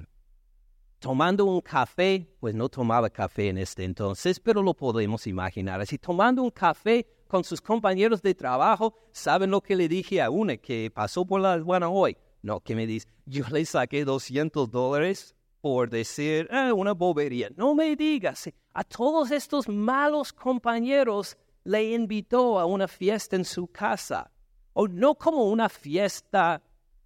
tomando 0.99 1.45
un 1.45 1.61
café, 1.61 2.35
pues 2.41 2.53
no 2.53 2.67
tomaba 2.67 3.09
café 3.09 3.47
en 3.47 3.59
este 3.59 3.85
entonces, 3.85 4.41
pero 4.41 4.61
lo 4.61 4.73
podemos 4.73 5.25
imaginar 5.25 5.79
así, 5.79 5.97
tomando 5.97 6.43
un 6.43 6.51
café 6.51 7.07
con 7.29 7.45
sus 7.45 7.61
compañeros 7.61 8.21
de 8.21 8.35
trabajo. 8.35 8.93
¿Saben 9.13 9.51
lo 9.51 9.61
que 9.61 9.77
le 9.77 9.87
dije 9.87 10.21
a 10.21 10.29
una 10.29 10.57
que 10.57 10.91
pasó 10.93 11.25
por 11.25 11.39
la 11.39 11.53
aduana 11.53 11.87
hoy? 11.87 12.17
No, 12.41 12.59
que 12.59 12.75
me 12.75 12.85
dice, 12.85 13.07
yo 13.25 13.45
le 13.51 13.63
saqué 13.63 14.03
200 14.03 14.69
dólares 14.69 15.33
por 15.61 15.89
decir 15.89 16.47
ah, 16.51 16.73
una 16.73 16.93
bobería. 16.93 17.49
No 17.55 17.75
me 17.75 17.95
digas, 17.95 18.49
a 18.73 18.83
todos 18.83 19.31
estos 19.31 19.69
malos 19.69 20.33
compañeros 20.33 21.37
le 21.63 21.93
invitó 21.93 22.59
a 22.59 22.65
una 22.65 22.87
fiesta 22.87 23.35
en 23.35 23.45
su 23.45 23.67
casa. 23.67 24.31
O 24.73 24.87
no 24.87 25.15
como 25.15 25.45
una 25.45 25.69
fiesta 25.69 26.61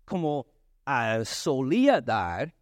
como 0.05 0.47
ah, 0.85 1.19
solía 1.25 1.99
dar, 1.99 2.55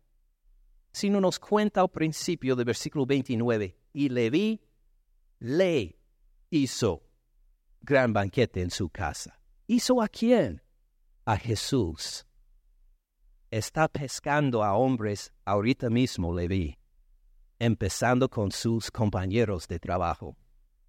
sino 0.91 1.19
nos 1.21 1.39
cuenta 1.39 1.81
al 1.81 1.89
principio 1.89 2.55
del 2.55 2.65
versículo 2.65 3.05
29, 3.05 3.75
y 3.93 4.09
Leví 4.09 4.61
le 5.39 5.97
hizo 6.49 7.03
gran 7.81 8.13
banquete 8.13 8.61
en 8.61 8.71
su 8.71 8.89
casa. 8.89 9.39
¿Hizo 9.67 10.01
a 10.01 10.07
quién? 10.07 10.61
A 11.25 11.37
Jesús. 11.37 12.25
Está 13.53 13.87
pescando 13.87 14.63
a 14.63 14.73
hombres 14.73 15.31
ahorita 15.45 15.87
mismo, 15.91 16.33
Leví, 16.33 16.75
empezando 17.59 18.27
con 18.27 18.51
sus 18.51 18.89
compañeros 18.89 19.67
de 19.67 19.77
trabajo, 19.77 20.35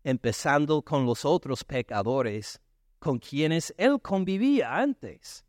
empezando 0.02 0.80
con 0.80 1.04
los 1.04 1.26
otros 1.26 1.62
pecadores 1.62 2.59
con 2.99 3.18
quienes 3.18 3.75
él 3.76 4.00
convivía 4.00 4.78
antes. 4.78 5.44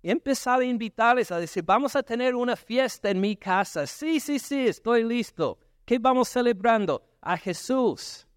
Empezaba 0.00 0.62
a 0.62 0.66
invitarles 0.66 1.32
a 1.32 1.40
decir, 1.40 1.64
vamos 1.64 1.96
a 1.96 2.04
tener 2.04 2.36
una 2.36 2.54
fiesta 2.54 3.10
en 3.10 3.20
mi 3.20 3.34
casa. 3.34 3.84
Sí, 3.84 4.20
sí, 4.20 4.38
sí, 4.38 4.68
estoy 4.68 5.02
listo. 5.02 5.58
¿Qué 5.84 5.98
vamos 5.98 6.28
celebrando? 6.28 7.02
A 7.20 7.36
Jesús, 7.36 8.28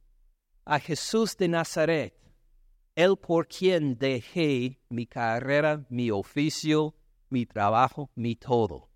a 0.65 0.79
Jesús 0.79 1.37
de 1.37 1.49
Nazaret, 1.49 2.15
el 2.95 3.15
por 3.15 3.47
quien 3.47 3.95
dejé 3.95 4.79
mi 4.89 5.05
carrera, 5.05 5.85
mi 5.87 6.09
oficio, 6.09 6.95
mi 7.33 7.45
trabajo, 7.45 8.09
mi 8.15 8.35
todo. 8.35 8.89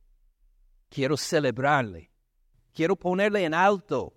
Quiero 0.89 1.17
celebrarle, 1.17 2.11
quiero 2.71 2.95
ponerle 2.95 3.43
en 3.43 3.53
alto. 3.53 4.13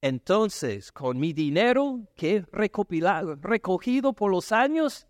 Entonces, 0.00 0.90
con 0.90 1.20
mi 1.20 1.32
dinero 1.34 2.00
que 2.16 2.36
he 2.36 2.44
recogido 3.42 4.14
por 4.14 4.30
los 4.30 4.50
años, 4.50 5.06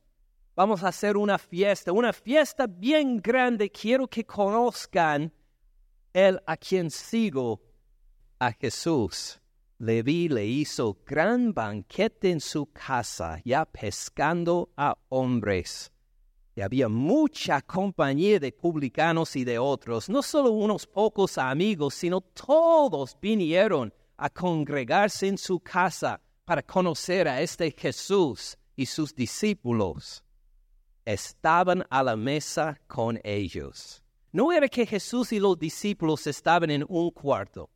vamos 0.57 0.83
a 0.83 0.89
hacer 0.89 1.17
una 1.17 1.39
fiesta, 1.39 1.93
una 1.93 2.13
fiesta 2.13 2.67
bien 2.67 3.19
grande. 3.19 3.71
Quiero 3.71 4.09
que 4.09 4.25
conozcan 4.25 5.33
el 6.13 6.41
a 6.45 6.57
quien 6.57 6.91
sigo, 6.91 7.63
a 8.41 8.51
Jesús. 8.53 9.41
Leví 9.79 10.29
le 10.29 10.45
hizo 10.45 10.99
gran 11.07 11.55
banquete 11.55 12.31
en 12.31 12.41
su 12.41 12.67
casa, 12.67 13.41
ya 13.45 13.65
pescando 13.65 14.71
a 14.77 14.99
hombres. 15.09 15.93
Había 16.63 16.89
mucha 16.89 17.61
compañía 17.63 18.39
de 18.39 18.53
publicanos 18.53 19.37
y 19.37 19.45
de 19.45 19.59
otros, 19.59 20.09
no 20.09 20.23
solo 20.23 20.51
unos 20.51 20.87
pocos 20.87 21.39
amigos, 21.39 21.95
sino 21.95 22.21
todos 22.21 23.17
vinieron 23.21 23.93
a 24.17 24.29
congregarse 24.31 25.29
en 25.29 25.39
su 25.39 25.61
casa 25.61 26.21
para 26.45 26.63
conocer 26.63 27.29
a 27.29 27.41
este 27.41 27.71
Jesús 27.71 28.59
y 28.77 28.87
sus 28.87 29.15
discípulos. 29.15 30.25
Estaban 31.05 31.85
a 31.89 32.03
la 32.03 32.17
mesa 32.17 32.81
con 32.87 33.21
ellos. 33.25 34.03
No 34.33 34.53
era 34.53 34.69
que 34.69 34.87
Jesús 34.87 35.33
y 35.33 35.41
los 35.41 35.59
discípulos 35.59 36.27
estaban 36.27 36.71
en 36.71 36.85
un 36.89 37.11
cuarto 37.11 37.71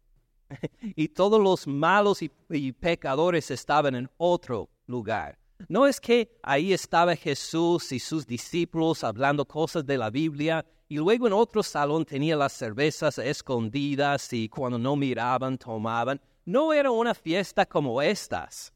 y 0.82 1.08
todos 1.08 1.40
los 1.40 1.66
malos 1.66 2.22
y, 2.22 2.72
pecadores 2.72 3.50
estaban 3.50 3.94
en 3.94 4.10
otro 4.16 4.68
lugar. 4.86 5.38
No 5.68 5.86
es 5.86 6.00
que 6.00 6.38
ahí 6.42 6.72
estaba 6.72 7.16
Jesús 7.16 7.92
y 7.92 7.98
sus 7.98 8.26
discípulos 8.26 9.04
hablando 9.04 9.46
cosas 9.46 9.86
de 9.86 9.96
la 9.96 10.10
Biblia 10.10 10.64
y 10.88 10.96
luego 10.96 11.26
en 11.26 11.32
otro 11.32 11.62
salón 11.62 12.04
tenía 12.04 12.36
las 12.36 12.52
cervezas 12.52 13.18
escondidas 13.18 14.32
y 14.32 14.48
cuando 14.48 14.78
no 14.78 14.96
miraban 14.96 15.56
tomaban. 15.58 16.20
No 16.44 16.72
era 16.72 16.90
una 16.90 17.14
fiesta 17.14 17.64
como 17.66 18.02
estas. 18.02 18.72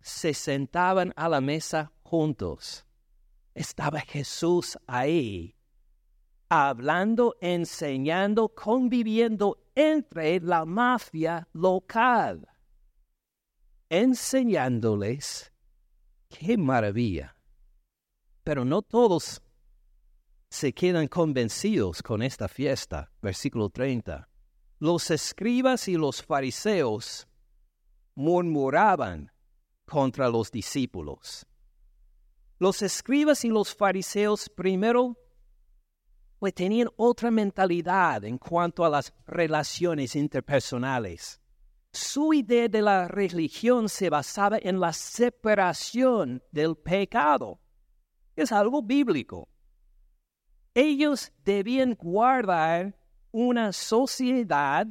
Se 0.00 0.32
sentaban 0.32 1.12
a 1.16 1.28
la 1.28 1.40
mesa 1.40 1.92
juntos. 2.02 2.86
Estaba 3.54 4.00
Jesús 4.00 4.78
ahí 4.86 5.58
hablando, 6.48 7.36
enseñando, 7.40 8.48
conviviendo 8.48 9.58
entre 9.74 10.40
la 10.40 10.64
mafia 10.64 11.46
local, 11.52 12.48
enseñándoles 13.90 15.52
qué 16.28 16.56
maravilla. 16.56 17.36
Pero 18.44 18.64
no 18.64 18.82
todos 18.82 19.42
se 20.50 20.72
quedan 20.72 21.08
convencidos 21.08 22.02
con 22.02 22.22
esta 22.22 22.48
fiesta. 22.48 23.10
Versículo 23.20 23.68
30. 23.70 24.28
Los 24.78 25.10
escribas 25.10 25.88
y 25.88 25.94
los 25.96 26.22
fariseos 26.22 27.26
murmuraban 28.14 29.32
contra 29.84 30.28
los 30.28 30.50
discípulos. 30.50 31.46
Los 32.58 32.82
escribas 32.82 33.44
y 33.44 33.48
los 33.48 33.74
fariseos 33.74 34.48
primero 34.48 35.16
pues 36.38 36.54
tenían 36.54 36.88
otra 36.96 37.30
mentalidad 37.30 38.24
en 38.24 38.38
cuanto 38.38 38.84
a 38.84 38.88
las 38.88 39.12
relaciones 39.26 40.14
interpersonales. 40.14 41.40
Su 41.92 42.32
idea 42.32 42.68
de 42.68 42.82
la 42.82 43.08
religión 43.08 43.88
se 43.88 44.10
basaba 44.10 44.58
en 44.60 44.78
la 44.80 44.92
separación 44.92 46.42
del 46.52 46.76
pecado. 46.76 47.60
Es 48.36 48.52
algo 48.52 48.82
bíblico. 48.82 49.48
Ellos 50.74 51.32
debían 51.44 51.94
guardar 51.94 52.96
una 53.32 53.72
sociedad, 53.72 54.86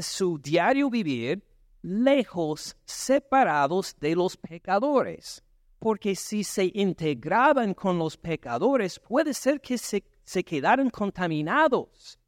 su 0.00 0.38
diario 0.38 0.90
vivir, 0.90 1.42
lejos, 1.82 2.76
separados 2.84 3.96
de 3.98 4.14
los 4.14 4.36
pecadores. 4.36 5.42
Porque 5.78 6.16
si 6.16 6.42
se 6.42 6.70
integraban 6.74 7.72
con 7.74 7.98
los 7.98 8.16
pecadores, 8.16 8.98
puede 8.98 9.32
ser 9.32 9.60
que 9.60 9.78
se 9.78 10.04
se 10.26 10.44
quedaron 10.44 10.90
contaminados. 10.90 12.18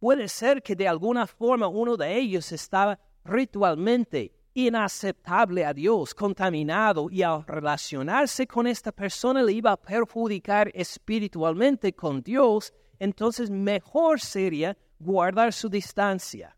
Puede 0.00 0.28
ser 0.28 0.62
que 0.62 0.74
de 0.74 0.88
alguna 0.88 1.26
forma 1.26 1.68
uno 1.68 1.96
de 1.96 2.18
ellos 2.18 2.50
estaba 2.52 2.98
ritualmente 3.28 4.32
inaceptable 4.54 5.64
a 5.64 5.72
Dios, 5.72 6.14
contaminado, 6.14 7.08
y 7.10 7.22
al 7.22 7.46
relacionarse 7.46 8.46
con 8.46 8.66
esta 8.66 8.90
persona 8.90 9.42
le 9.42 9.52
iba 9.52 9.70
a 9.70 9.76
perjudicar 9.76 10.70
espiritualmente 10.74 11.94
con 11.94 12.22
Dios, 12.22 12.72
entonces 12.98 13.50
mejor 13.50 14.20
sería 14.20 14.76
guardar 14.98 15.52
su 15.52 15.68
distancia 15.68 16.56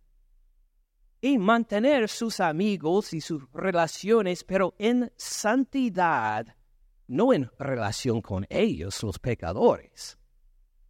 y 1.21 1.37
mantener 1.37 2.09
sus 2.09 2.41
amigos 2.41 3.13
y 3.13 3.21
sus 3.21 3.43
relaciones, 3.53 4.43
pero 4.45 4.75
en 4.79 5.13
santidad, 5.17 6.47
no 7.07 7.35
en 7.35 7.51
relación 7.59 8.23
con 8.23 8.47
ellos, 8.49 9.03
los 9.03 9.19
pecadores. 9.19 10.17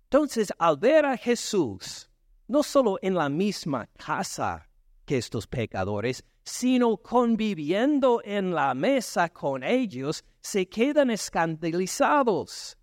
Entonces, 0.04 0.52
al 0.58 0.76
ver 0.76 1.06
a 1.06 1.16
Jesús, 1.16 2.08
no 2.46 2.62
solo 2.62 2.98
en 3.02 3.14
la 3.14 3.28
misma 3.28 3.88
casa 3.96 4.69
que 5.10 5.18
estos 5.18 5.48
pecadores, 5.48 6.24
sino 6.44 6.96
conviviendo 6.96 8.22
en 8.24 8.54
la 8.54 8.74
mesa 8.74 9.28
con 9.28 9.64
ellos, 9.64 10.24
se 10.40 10.68
quedan 10.68 11.10
escandalizados 11.10 12.78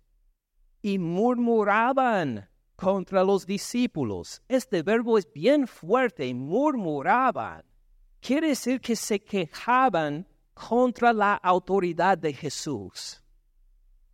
y 0.82 0.98
murmuraban 0.98 2.50
contra 2.76 3.24
los 3.24 3.46
discípulos. 3.46 4.42
Este 4.46 4.82
verbo 4.82 5.16
es 5.16 5.26
bien 5.32 5.66
fuerte, 5.66 6.34
murmuraban. 6.34 7.64
Quiere 8.20 8.48
decir 8.48 8.82
que 8.82 8.94
se 8.94 9.20
quejaban 9.20 10.28
contra 10.52 11.14
la 11.14 11.32
autoridad 11.32 12.18
de 12.18 12.34
Jesús 12.34 13.22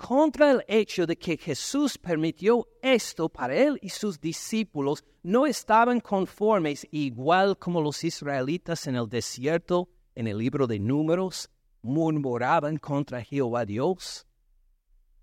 contra 0.07 0.51
el 0.51 0.65
hecho 0.69 1.07
de 1.07 1.17
que 1.17 1.39
Jesús 1.39 1.97
permitió 1.97 2.69
esto 2.83 3.31
para 3.31 3.55
él 3.55 3.79
y 3.81 3.89
sus 3.89 4.21
discípulos, 4.21 5.03
no 5.23 5.47
estaban 5.47 5.99
conformes, 5.99 6.87
igual 6.91 7.57
como 7.59 7.81
los 7.81 8.05
israelitas 8.05 8.87
en 8.87 8.97
el 8.97 9.09
desierto, 9.09 9.89
en 10.15 10.27
el 10.27 10.37
libro 10.37 10.67
de 10.67 10.79
números, 10.79 11.49
murmuraban 11.81 12.77
contra 12.77 13.25
Jehová 13.25 13.65
Dios. 13.65 14.27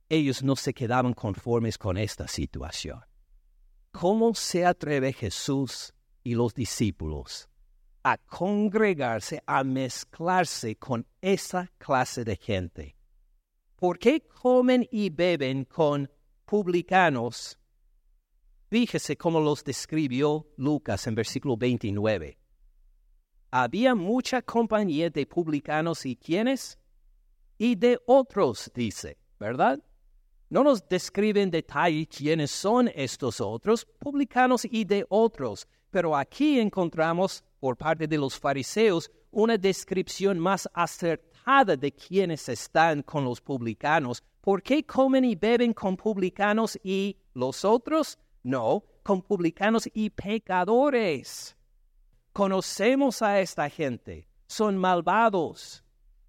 Ellos 0.10 0.42
no 0.42 0.56
se 0.56 0.74
quedaban 0.74 1.14
conformes 1.14 1.78
con 1.78 1.96
esta 1.96 2.28
situación. 2.28 3.02
¿Cómo 3.92 4.34
se 4.34 4.66
atreve 4.66 5.14
Jesús 5.14 5.94
y 6.24 6.34
los 6.34 6.56
discípulos 6.56 7.48
a 8.02 8.18
congregarse, 8.18 9.44
a 9.46 9.64
mezclarse 9.64 10.76
con 10.78 11.06
esa 11.22 11.72
clase 11.78 12.24
de 12.24 12.36
gente? 12.36 12.96
¿Por 13.82 13.98
qué 13.98 14.22
comen 14.22 14.88
y 14.92 15.10
beben 15.10 15.66
con 15.66 16.08
publicanos? 16.46 17.58
Fíjese 18.70 19.18
cómo 19.18 19.40
los 19.40 19.64
describió 19.64 20.46
Lucas 20.58 21.08
en 21.08 21.16
versículo 21.16 21.58
29. 21.58 22.38
Había 23.50 23.96
mucha 23.96 24.44
compañía 24.44 25.10
de 25.10 25.26
publicanos 25.26 26.06
y 26.06 26.16
quienes? 26.16 26.78
y 27.58 27.76
de 27.76 28.00
otros, 28.06 28.72
dice, 28.76 29.18
¿verdad? 29.40 29.80
No 30.50 30.64
nos 30.64 30.88
describen 30.88 31.46
en 31.46 31.52
detalle 31.52 32.08
quiénes 32.08 32.52
son 32.52 32.88
estos 32.94 33.42
otros, 33.42 33.88
publicanos 33.98 34.64
y 34.64 34.86
de 34.86 35.08
otros, 35.10 35.68
pero 35.90 36.16
aquí 36.16 36.60
encontramos 36.60 37.44
por 37.60 37.78
parte 37.78 38.08
de 38.08 38.18
los 38.20 38.38
fariseos 38.38 39.10
una 39.32 39.58
descripción 39.58 40.38
más 40.38 40.70
acertada 40.72 41.31
de 41.46 41.92
quiénes 41.92 42.48
están 42.50 43.02
con 43.02 43.26
los 43.26 43.42
publicanos. 43.42 44.24
¿Por 44.42 44.62
qué 44.62 44.84
comen 44.86 45.26
y 45.26 45.36
beben 45.36 45.74
con 45.74 45.98
publicanos 45.98 46.80
y 46.84 47.18
los 47.34 47.66
otros? 47.66 48.18
No, 48.44 48.84
con 49.04 49.22
publicanos 49.22 49.90
y 49.94 50.12
pecadores. 50.12 51.58
Conocemos 52.32 53.22
a 53.22 53.40
esta 53.40 53.70
gente, 53.70 54.28
son 54.48 54.78
malvados, 54.78 55.84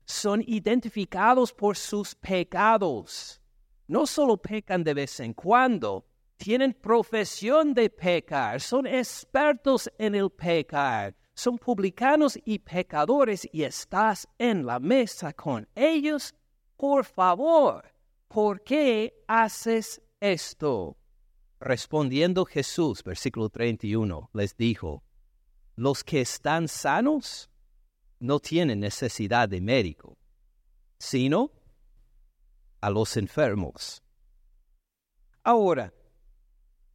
son 0.06 0.42
identificados 0.46 1.52
por 1.52 1.76
sus 1.76 2.14
pecados. 2.14 3.40
No 3.86 4.06
solo 4.06 4.38
pecan 4.38 4.82
de 4.82 4.94
vez 4.94 5.20
en 5.20 5.34
cuando, 5.34 6.06
tienen 6.36 6.72
profesión 6.72 7.74
de 7.74 7.90
pecar, 7.90 8.60
son 8.60 8.86
expertos 8.86 9.90
en 9.98 10.14
el 10.14 10.30
pecar, 10.30 11.14
son 11.34 11.58
publicanos 11.58 12.38
y 12.44 12.58
pecadores 12.58 13.48
y 13.52 13.62
estás 13.62 14.28
en 14.38 14.66
la 14.66 14.78
mesa 14.78 15.32
con 15.32 15.68
ellos. 15.74 16.34
Por 16.76 17.04
favor, 17.04 17.84
¿por 18.28 18.62
qué 18.62 19.14
haces 19.26 20.02
esto? 20.20 20.96
Respondiendo 21.60 22.44
Jesús, 22.44 23.02
versículo 23.02 23.48
31, 23.48 24.30
les 24.32 24.56
dijo, 24.56 25.04
los 25.76 26.04
que 26.04 26.20
están 26.20 26.68
sanos 26.68 27.48
no 28.18 28.40
tienen 28.40 28.80
necesidad 28.80 29.48
de 29.48 29.60
médico, 29.60 30.18
sino 30.98 31.50
a 32.80 32.90
los 32.90 33.16
enfermos. 33.16 34.02
Ahora, 35.44 35.92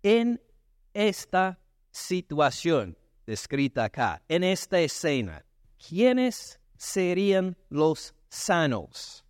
en 0.04 0.42
esta 0.94 1.60
situación 1.92 2.98
descrita 3.28 3.84
acá, 3.84 4.24
en 4.28 4.44
esta 4.44 4.80
escena, 4.80 5.46
¿quiénes 5.78 6.60
serían 6.76 7.56
los 7.70 8.16
sanos? 8.30 9.24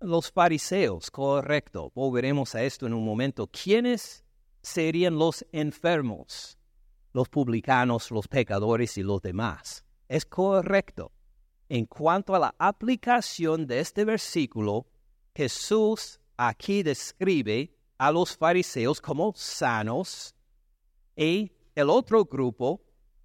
Los 0.00 0.32
fariseos, 0.32 1.12
correcto. 1.12 1.92
Volveremos 1.94 2.56
a 2.56 2.64
esto 2.64 2.86
en 2.86 2.94
un 2.94 3.04
momento. 3.04 3.46
¿Quiénes 3.46 4.24
serían 4.60 5.16
los 5.16 5.46
enfermos? 5.52 6.58
Los 7.12 7.28
publicanos, 7.28 8.10
los 8.10 8.26
pecadores 8.26 8.98
y 8.98 9.04
los 9.04 9.22
demás. 9.22 9.84
Es 10.08 10.26
correcto 10.26 11.12
en 11.68 11.86
cuanto 11.86 12.34
a 12.34 12.38
la 12.38 12.54
aplicación 12.58 13.66
de 13.66 13.80
este 13.80 14.04
versículo, 14.04 14.86
Jesús 15.34 16.20
aquí 16.36 16.82
describe 16.82 17.74
a 17.98 18.12
los 18.12 18.36
fariseos 18.36 19.00
como 19.00 19.32
sanos 19.34 20.34
y 21.16 21.52
el 21.74 21.90
otro 21.90 22.24
grupo 22.24 22.82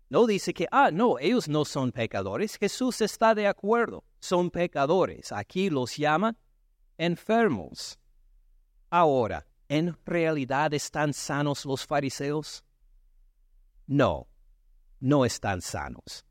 no 0.09 0.25
dice 0.25 0.53
que, 0.53 0.67
ah, 0.71 0.89
no, 0.91 1.19
ellos 1.19 1.47
no 1.47 1.65
son 1.65 1.91
pecadores. 1.91 2.57
Jesús 2.57 2.99
está 3.01 3.35
de 3.35 3.47
acuerdo, 3.47 4.03
son 4.19 4.49
pecadores. 4.49 5.31
Aquí 5.31 5.69
los 5.69 5.95
llama 5.97 6.35
enfermos. 6.97 7.99
Ahora, 8.89 9.45
¿en 9.67 9.95
realidad 10.05 10.73
están 10.73 11.13
sanos 11.13 11.63
los 11.63 11.85
fariseos? 11.85 12.63
No, 13.85 14.27
no 14.99 15.25
están 15.25 15.61
sanos. 15.61 16.25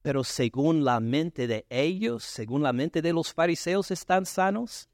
Pero 0.00 0.24
según 0.24 0.82
la 0.82 0.98
mente 0.98 1.46
de 1.46 1.66
ellos, 1.68 2.24
según 2.24 2.62
la 2.62 2.72
mente 2.72 3.02
de 3.02 3.12
los 3.12 3.32
fariseos, 3.32 3.90
¿están 3.90 4.24
sanos? 4.24 4.88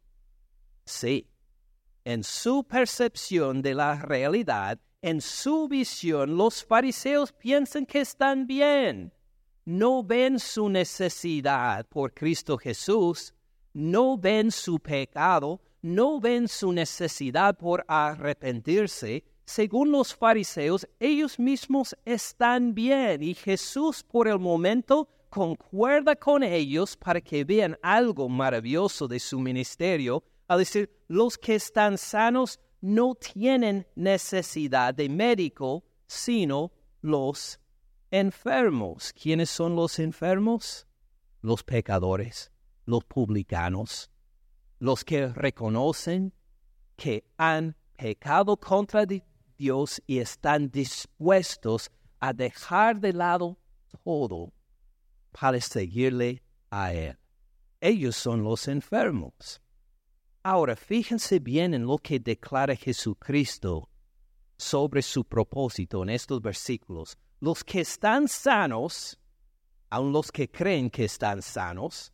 Sí. 0.85 1.31
En 2.05 2.25
su 2.25 2.65
percepción 2.65 3.63
de 3.63 3.75
la 3.75 3.95
realidad, 3.95 4.81
en 5.09 5.21
su 5.21 5.69
visión, 5.69 6.37
los 6.37 6.63
fariseos 6.65 7.33
piensan 7.33 7.87
que 7.87 8.01
están 8.01 8.47
bien. 8.47 9.13
No 9.65 10.03
ven 10.03 10.39
su 10.39 10.69
necesidad 10.69 11.87
por 11.89 12.13
Cristo 12.13 12.59
Jesús, 12.59 13.35
no 13.73 14.19
ven 14.19 14.51
su 14.51 14.79
pecado, 14.79 15.61
no 15.83 16.21
ven 16.21 16.47
su 16.49 16.73
necesidad 16.73 17.57
por 17.57 17.85
arrepentirse, 17.89 19.25
según 19.45 19.93
los 19.93 20.15
fariseos, 20.15 20.87
ellos 21.01 21.39
mismos 21.39 21.97
están 22.05 22.75
bien 22.75 23.23
y 23.23 23.33
Jesús 23.35 24.03
por 24.03 24.29
el 24.29 24.39
momento 24.39 25.09
concuerda 25.31 26.17
con 26.17 26.43
ellos 26.43 26.99
para 26.99 27.23
que 27.23 27.45
vean 27.45 27.79
algo 27.81 28.29
maravilloso 28.29 29.09
de 29.09 29.19
su 29.19 29.39
ministerio, 29.39 30.23
al 30.49 30.59
decir, 30.59 30.91
los 31.09 31.39
que 31.39 31.55
están 31.55 31.97
sanos 31.97 32.61
no 32.81 33.15
tienen 33.15 33.87
necesidad 33.95 34.95
de 34.95 35.09
médico, 35.09 35.85
sino 36.07 36.73
los 37.01 37.61
enfermos. 38.11 39.13
¿Quiénes 39.13 39.51
son 39.51 39.77
los 39.77 39.99
enfermos? 39.99 40.87
Los 41.41 41.63
pecadores, 41.65 42.53
los 42.85 43.05
publicanos, 43.05 44.11
los 44.79 45.05
que 45.05 45.29
reconocen 45.29 46.33
que 46.97 47.25
han 47.37 47.77
pecado 47.97 48.57
contra 48.57 49.07
Dios 49.57 50.03
y 50.07 50.19
están 50.19 50.71
dispuestos 50.71 51.91
a 52.21 52.33
dejar 52.33 53.01
de 53.01 53.13
lado 53.13 53.59
todo 54.05 54.53
para 55.31 55.61
seguirle 55.61 56.43
a 56.71 56.93
Él. 56.93 57.19
Ellos 57.81 58.17
son 58.17 58.43
los 58.43 58.67
enfermos. 58.69 59.61
Ahora, 60.43 60.77
fíjense 60.77 61.41
bien 61.41 61.75
en 61.75 61.87
lo 61.87 61.99
que 61.99 62.21
declara 62.21 62.77
Jesucristo 62.77 63.89
sobre 64.57 65.03
su 65.03 65.25
propósito 65.25 66.03
en 66.03 66.11
estos 66.11 66.41
versículos. 66.41 67.17
Los 67.41 67.65
que 67.65 67.81
están 67.81 68.29
sanos, 68.29 69.19
aun 69.91 70.13
los 70.13 70.31
que 70.31 70.49
creen 70.49 70.91
que 70.91 71.05
están 71.05 71.43
sanos, 71.43 72.13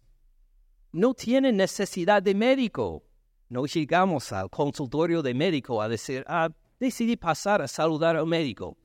no 0.92 1.14
tienen 1.14 1.56
necesidad 1.56 2.22
de 2.22 2.34
médico. 2.34 3.04
No 3.48 3.66
llegamos 3.66 4.32
al 4.32 4.48
consultorio 4.48 5.22
de 5.22 5.34
médico 5.34 5.82
a 5.82 5.88
decir, 5.88 6.24
ah, 6.26 6.50
decidí 6.78 7.16
pasar 7.16 7.62
a 7.62 7.68
saludar 7.68 8.16
al 8.16 8.26
médico. 8.26 8.76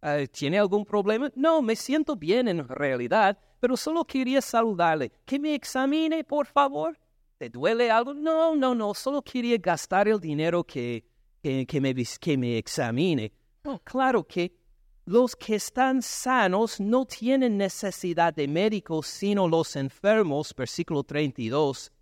Ah, 0.00 0.18
¿Tiene 0.30 0.58
algún 0.58 0.84
problema? 0.84 1.30
No, 1.34 1.62
me 1.62 1.76
siento 1.76 2.16
bien 2.16 2.48
en 2.48 2.66
realidad, 2.68 3.38
pero 3.60 3.76
solo 3.76 4.04
quería 4.04 4.40
saludarle. 4.40 5.12
Que 5.24 5.38
me 5.38 5.54
examine, 5.54 6.24
por 6.24 6.46
favor. 6.46 6.98
¿Te 7.38 7.50
duele 7.50 7.90
algo? 7.90 8.14
No, 8.14 8.56
no, 8.56 8.74
no, 8.74 8.94
solo 8.94 9.20
quería 9.20 9.58
gastar 9.58 10.08
el 10.08 10.18
dinero 10.18 10.64
que, 10.64 11.04
que, 11.42 11.80
me, 11.80 11.94
que 11.94 12.38
me 12.38 12.56
examine. 12.56 13.30
No, 13.62 13.78
claro 13.80 14.26
que 14.26 14.56
los 15.04 15.36
que 15.36 15.56
están 15.56 16.00
sanos 16.00 16.80
no 16.80 17.04
tienen 17.04 17.58
necesidad 17.58 18.32
de 18.32 18.48
médicos, 18.48 19.06
sino 19.06 19.46
los 19.46 19.76
enfermos, 19.76 20.54
versículo 20.56 21.04
32. 21.04 21.92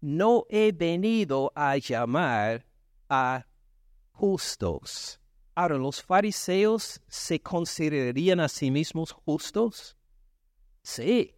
No 0.00 0.46
he 0.48 0.70
venido 0.70 1.52
a 1.56 1.76
llamar 1.76 2.64
a 3.08 3.44
justos. 4.12 5.18
Ahora, 5.56 5.76
¿los 5.76 6.00
fariseos 6.00 7.00
se 7.08 7.40
considerarían 7.40 8.38
a 8.38 8.48
sí 8.48 8.70
mismos 8.70 9.10
justos? 9.10 9.96
Sí, 10.82 11.34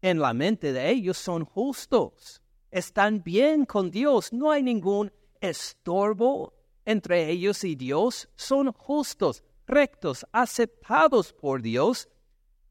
en 0.00 0.20
la 0.20 0.32
mente 0.32 0.72
de 0.72 0.90
ellos 0.90 1.18
son 1.18 1.44
justos. 1.44 2.40
Están 2.70 3.22
bien 3.22 3.64
con 3.64 3.90
Dios. 3.90 4.32
No 4.32 4.50
hay 4.50 4.62
ningún 4.62 5.12
estorbo 5.40 6.54
entre 6.84 7.30
ellos 7.30 7.64
y 7.64 7.74
Dios. 7.74 8.28
Son 8.36 8.72
justos, 8.72 9.44
rectos, 9.66 10.26
aceptados 10.32 11.32
por 11.32 11.62
Dios. 11.62 12.08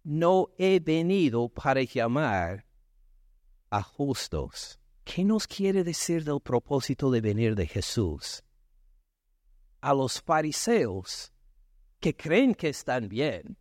No 0.04 0.50
he 0.58 0.80
venido 0.80 1.50
para 1.50 1.82
llamar 1.84 2.66
a 3.70 3.84
justos. 3.84 4.80
¿Qué 5.04 5.24
nos 5.24 5.48
quiere 5.48 5.84
decir 5.84 6.24
del 6.24 6.42
propósito 6.42 7.12
de 7.12 7.22
venir 7.22 7.56
de 7.56 7.66
Jesús? 7.68 8.44
a 9.82 9.94
los 9.94 10.22
fariseos 10.22 11.32
que 12.00 12.16
creen 12.16 12.54
que 12.54 12.70
están 12.70 13.08
bien, 13.08 13.58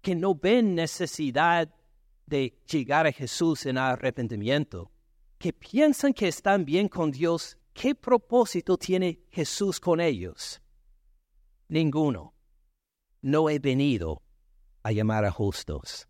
que 0.00 0.14
no 0.14 0.34
ven 0.34 0.74
necesidad 0.74 1.72
de 2.26 2.60
llegar 2.70 3.06
a 3.06 3.12
Jesús 3.12 3.66
en 3.66 3.78
arrepentimiento, 3.78 4.90
que 5.40 5.54
piensan 5.54 6.12
que 6.12 6.28
están 6.28 6.66
bien 6.66 6.86
con 6.86 7.10
Dios, 7.10 7.56
¿qué 7.72 7.94
propósito 7.94 8.76
tiene 8.76 9.20
Jesús 9.30 9.80
con 9.80 9.98
ellos? 9.98 10.60
Ninguno. 11.66 12.34
No 13.22 13.48
he 13.48 13.58
venido 13.58 14.20
a 14.82 14.92
llamar 14.92 15.24
a 15.24 15.30
justos. 15.30 16.06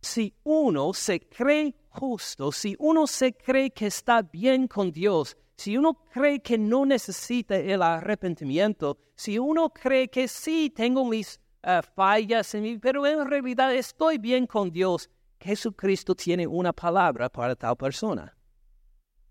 Si 0.00 0.32
uno 0.44 0.94
se 0.94 1.18
cree 1.28 1.74
justo, 1.88 2.52
si 2.52 2.76
uno 2.78 3.08
se 3.08 3.32
cree 3.32 3.72
que 3.72 3.88
está 3.88 4.22
bien 4.22 4.68
con 4.68 4.92
Dios, 4.92 5.36
si 5.56 5.76
uno 5.76 5.94
cree 6.12 6.38
que 6.40 6.56
no 6.56 6.86
necesita 6.86 7.56
el 7.56 7.82
arrepentimiento, 7.82 8.96
si 9.16 9.40
uno 9.40 9.70
cree 9.70 10.08
que 10.08 10.28
sí 10.28 10.70
tengo 10.70 11.04
mis 11.04 11.40
eh, 11.64 11.80
fallas 11.96 12.54
en 12.54 12.62
mí, 12.62 12.78
pero 12.78 13.04
en 13.08 13.26
realidad 13.28 13.74
estoy 13.74 14.18
bien 14.18 14.46
con 14.46 14.70
Dios, 14.70 15.10
Jesucristo 15.40 16.14
tiene 16.14 16.46
una 16.46 16.72
palabra 16.72 17.28
para 17.28 17.56
tal 17.56 17.76
persona. 17.76 18.35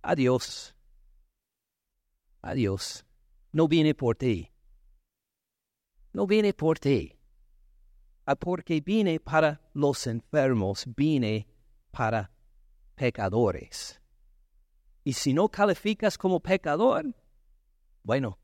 Adiós, 0.05 0.75
adiós, 2.41 3.05
no 3.51 3.67
viene 3.67 3.93
por 3.93 4.15
ti, 4.15 4.51
no 6.13 6.27
viene 6.27 6.53
por 6.53 6.77
ti, 6.77 7.17
ah, 8.25 8.35
porque 8.35 8.81
vine 8.81 9.19
para 9.19 9.61
los 9.73 10.05
enfermos, 10.07 10.85
vine 10.95 11.47
para 11.91 12.31
pecadores. 12.95 13.99
Y 15.03 15.13
si 15.13 15.33
no 15.33 15.49
calificas 15.49 16.17
como 16.17 16.39
pecador, 16.39 17.15
bueno, 18.03 18.39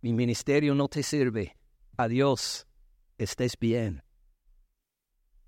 mi 0.00 0.12
ministerio 0.12 0.74
no 0.74 0.88
te 0.88 1.02
sirve. 1.02 1.56
Adiós, 1.96 2.66
estés 3.18 3.58
bien. 3.58 4.02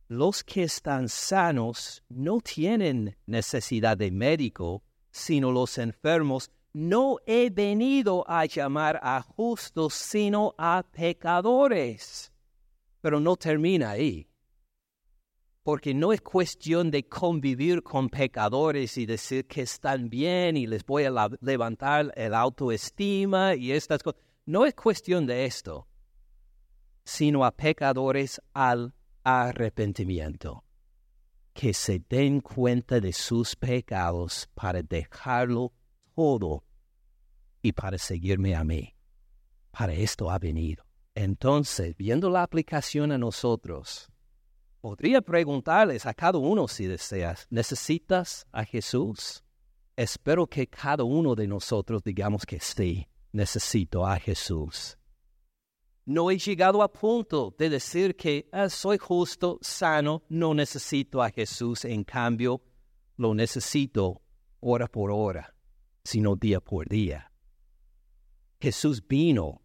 Los 0.08 0.44
que 0.44 0.62
están 0.62 1.08
sanos 1.08 2.02
no 2.08 2.40
tienen 2.40 3.16
necesidad 3.26 3.96
de 3.96 4.10
médico, 4.10 4.84
sino 5.14 5.52
los 5.52 5.78
enfermos. 5.78 6.50
No 6.72 7.18
he 7.24 7.48
venido 7.48 8.24
a 8.28 8.46
llamar 8.46 8.98
a 9.00 9.22
justos, 9.22 9.94
sino 9.94 10.54
a 10.58 10.84
pecadores. 10.90 12.32
Pero 13.00 13.20
no 13.20 13.36
termina 13.36 13.90
ahí. 13.90 14.28
Porque 15.62 15.94
no 15.94 16.12
es 16.12 16.20
cuestión 16.20 16.90
de 16.90 17.08
convivir 17.08 17.84
con 17.84 18.10
pecadores 18.10 18.98
y 18.98 19.06
decir 19.06 19.46
que 19.46 19.62
están 19.62 20.10
bien 20.10 20.56
y 20.56 20.66
les 20.66 20.84
voy 20.84 21.04
a 21.04 21.28
levantar 21.40 22.12
el 22.16 22.34
autoestima 22.34 23.54
y 23.54 23.70
estas 23.70 24.02
cosas. 24.02 24.20
No 24.46 24.66
es 24.66 24.74
cuestión 24.74 25.26
de 25.26 25.44
esto, 25.44 25.86
sino 27.04 27.44
a 27.44 27.52
pecadores 27.52 28.42
al 28.52 28.94
arrepentimiento, 29.22 30.63
que 31.54 31.72
se 31.72 32.00
den 32.00 32.40
cuenta 32.40 33.00
de 33.00 33.12
sus 33.12 33.54
pecados 33.54 34.48
para 34.54 34.82
dejarlo 34.82 35.72
todo 36.14 36.64
y 37.62 37.72
para 37.72 37.96
seguirme 37.96 38.54
a 38.54 38.64
mí. 38.64 38.94
Para 39.70 39.94
esto 39.94 40.30
ha 40.30 40.38
venido. 40.38 40.84
Entonces, 41.14 41.96
viendo 41.96 42.28
la 42.28 42.42
aplicación 42.42 43.12
a 43.12 43.18
nosotros, 43.18 44.10
podría 44.80 45.22
preguntarles 45.22 46.06
a 46.06 46.12
cada 46.12 46.38
uno 46.38 46.66
si 46.66 46.86
deseas, 46.86 47.46
¿necesitas 47.50 48.46
a 48.52 48.64
Jesús? 48.64 49.44
Espero 49.96 50.48
que 50.48 50.66
cada 50.66 51.04
uno 51.04 51.36
de 51.36 51.46
nosotros 51.46 52.02
digamos 52.02 52.44
que 52.44 52.58
sí, 52.58 53.06
necesito 53.32 54.04
a 54.04 54.18
Jesús. 54.18 54.98
No 56.06 56.30
he 56.30 56.36
llegado 56.36 56.82
a 56.82 56.92
punto 56.92 57.54
de 57.56 57.70
decir 57.70 58.14
que 58.14 58.46
ah, 58.52 58.68
soy 58.68 58.98
justo, 58.98 59.58
sano, 59.62 60.22
no 60.28 60.52
necesito 60.52 61.22
a 61.22 61.30
Jesús, 61.30 61.84
en 61.86 62.04
cambio 62.04 62.60
lo 63.16 63.34
necesito 63.34 64.20
hora 64.60 64.86
por 64.86 65.10
hora, 65.10 65.54
sino 66.02 66.36
día 66.36 66.60
por 66.60 66.88
día. 66.88 67.30
Jesús 68.60 69.02
vino 69.06 69.62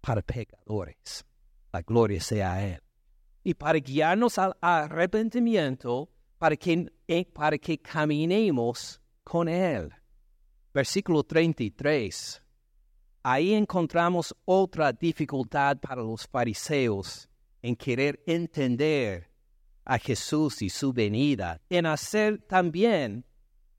para 0.00 0.22
pecadores, 0.22 1.26
la 1.72 1.82
gloria 1.82 2.20
sea 2.20 2.54
a 2.54 2.64
Él, 2.64 2.82
y 3.42 3.54
para 3.54 3.78
guiarnos 3.78 4.38
al 4.38 4.56
arrepentimiento, 4.60 6.08
para 6.38 6.56
que, 6.56 6.92
eh, 7.08 7.24
para 7.24 7.58
que 7.58 7.78
caminemos 7.78 9.00
con 9.24 9.48
Él. 9.48 9.92
Versículo 10.72 11.24
33 11.24 12.42
Ahí 13.30 13.52
encontramos 13.52 14.34
otra 14.46 14.90
dificultad 14.90 15.76
para 15.76 16.00
los 16.00 16.26
fariseos 16.26 17.28
en 17.60 17.76
querer 17.76 18.22
entender 18.24 19.28
a 19.84 19.98
Jesús 19.98 20.62
y 20.62 20.70
su 20.70 20.94
venida, 20.94 21.60
en 21.68 21.84
hacer 21.84 22.38
también 22.48 23.26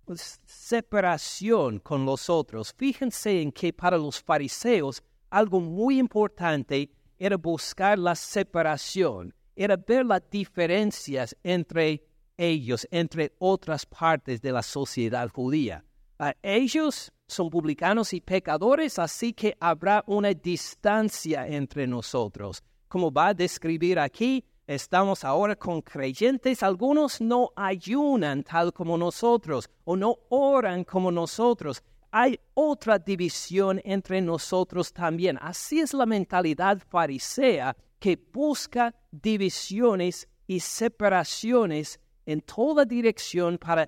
pues, 0.05 0.39
separación 0.45 1.79
con 1.79 2.05
los 2.05 2.29
otros. 2.29 2.75
Fíjense 2.77 3.41
en 3.41 3.51
que 3.51 3.73
para 3.73 3.97
los 3.97 4.21
fariseos 4.21 5.01
algo 5.31 5.59
muy 5.59 5.97
importante 5.97 6.91
era 7.17 7.35
buscar 7.35 7.97
la 7.97 8.13
separación, 8.13 9.33
era 9.55 9.75
ver 9.77 10.05
las 10.05 10.29
diferencias 10.29 11.35
entre 11.41 12.05
ellos, 12.37 12.87
entre 12.91 13.33
otras 13.39 13.87
partes 13.87 14.43
de 14.43 14.51
la 14.51 14.61
sociedad 14.61 15.27
judía. 15.29 15.83
A 16.19 16.35
ellos 16.43 17.11
son 17.29 17.49
publicanos 17.49 18.13
y 18.13 18.21
pecadores, 18.21 18.99
así 18.99 19.33
que 19.33 19.55
habrá 19.59 20.03
una 20.07 20.33
distancia 20.33 21.47
entre 21.47 21.85
nosotros. 21.87 22.63
Como 22.87 23.11
va 23.11 23.27
a 23.27 23.33
describir 23.33 23.99
aquí, 23.99 24.43
estamos 24.65 25.23
ahora 25.23 25.55
con 25.55 25.81
creyentes, 25.81 26.63
algunos 26.63 27.21
no 27.21 27.51
ayunan 27.55 28.43
tal 28.43 28.73
como 28.73 28.97
nosotros 28.97 29.69
o 29.85 29.95
no 29.95 30.17
oran 30.29 30.83
como 30.83 31.11
nosotros. 31.11 31.83
Hay 32.11 32.39
otra 32.55 32.97
división 32.97 33.79
entre 33.83 34.21
nosotros 34.21 34.91
también. 34.91 35.37
Así 35.39 35.79
es 35.79 35.93
la 35.93 36.07
mentalidad 36.07 36.79
farisea 36.89 37.77
que 37.99 38.17
busca 38.33 38.95
divisiones 39.11 40.27
y 40.47 40.59
separaciones 40.59 41.99
en 42.25 42.41
toda 42.41 42.85
dirección 42.85 43.59
para 43.59 43.87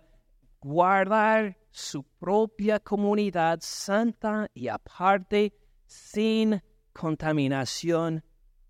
guardar 0.61 1.57
su 1.71 2.03
propia 2.03 2.79
comunidad 2.79 3.59
santa 3.61 4.49
y 4.53 4.67
aparte 4.67 5.53
sin 5.85 6.61
contaminación 6.93 8.23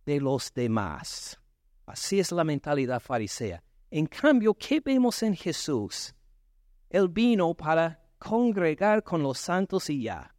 de 0.05 0.21
los 0.21 0.53
demás. 0.53 1.39
Así 1.85 2.19
es 2.19 2.31
la 2.31 2.43
mentalidad 2.43 2.99
farisea. 2.99 3.63
En 3.89 4.05
cambio, 4.05 4.53
¿qué 4.53 4.79
vemos 4.79 5.21
en 5.23 5.35
Jesús? 5.35 6.15
Él 6.89 7.09
vino 7.09 7.53
para 7.53 8.01
congregar 8.17 9.03
con 9.03 9.23
los 9.23 9.39
santos 9.39 9.89
y 9.89 10.03
ya. 10.03 10.33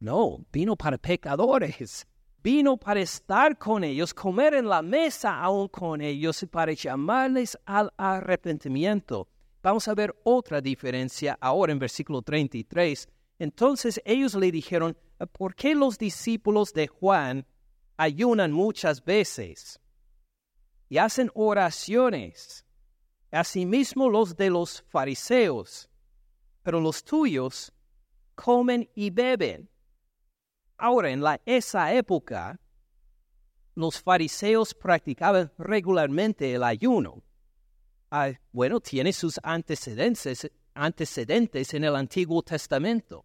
No, 0.00 0.44
vino 0.52 0.76
para 0.76 0.98
pecadores. 0.98 2.06
Vino 2.42 2.76
para 2.76 3.00
estar 3.00 3.58
con 3.58 3.82
ellos, 3.82 4.14
comer 4.14 4.54
en 4.54 4.68
la 4.68 4.82
mesa 4.82 5.40
aún 5.40 5.68
con 5.68 6.00
ellos 6.00 6.42
y 6.42 6.46
para 6.46 6.72
llamarles 6.72 7.58
al 7.64 7.92
arrepentimiento. 7.96 9.28
Vamos 9.66 9.88
a 9.88 9.96
ver 9.96 10.14
otra 10.22 10.60
diferencia 10.60 11.36
ahora 11.40 11.72
en 11.72 11.80
versículo 11.80 12.22
33. 12.22 13.08
Entonces 13.40 14.00
ellos 14.04 14.36
le 14.36 14.52
dijeron, 14.52 14.96
¿por 15.32 15.56
qué 15.56 15.74
los 15.74 15.98
discípulos 15.98 16.72
de 16.72 16.86
Juan 16.86 17.44
ayunan 17.96 18.52
muchas 18.52 19.04
veces 19.04 19.80
y 20.88 20.98
hacen 20.98 21.32
oraciones? 21.34 22.64
Asimismo 23.32 24.08
los 24.08 24.36
de 24.36 24.50
los 24.50 24.82
fariseos, 24.82 25.90
pero 26.62 26.78
los 26.78 27.02
tuyos 27.02 27.72
comen 28.36 28.88
y 28.94 29.10
beben. 29.10 29.68
Ahora, 30.78 31.10
en 31.10 31.22
la, 31.22 31.40
esa 31.44 31.92
época, 31.92 32.60
los 33.74 34.00
fariseos 34.00 34.74
practicaban 34.74 35.52
regularmente 35.58 36.54
el 36.54 36.62
ayuno 36.62 37.25
bueno, 38.52 38.80
tiene 38.80 39.12
sus 39.12 39.38
antecedentes, 39.42 40.50
antecedentes 40.74 41.74
en 41.74 41.84
el 41.84 41.96
Antiguo 41.96 42.42
Testamento. 42.42 43.24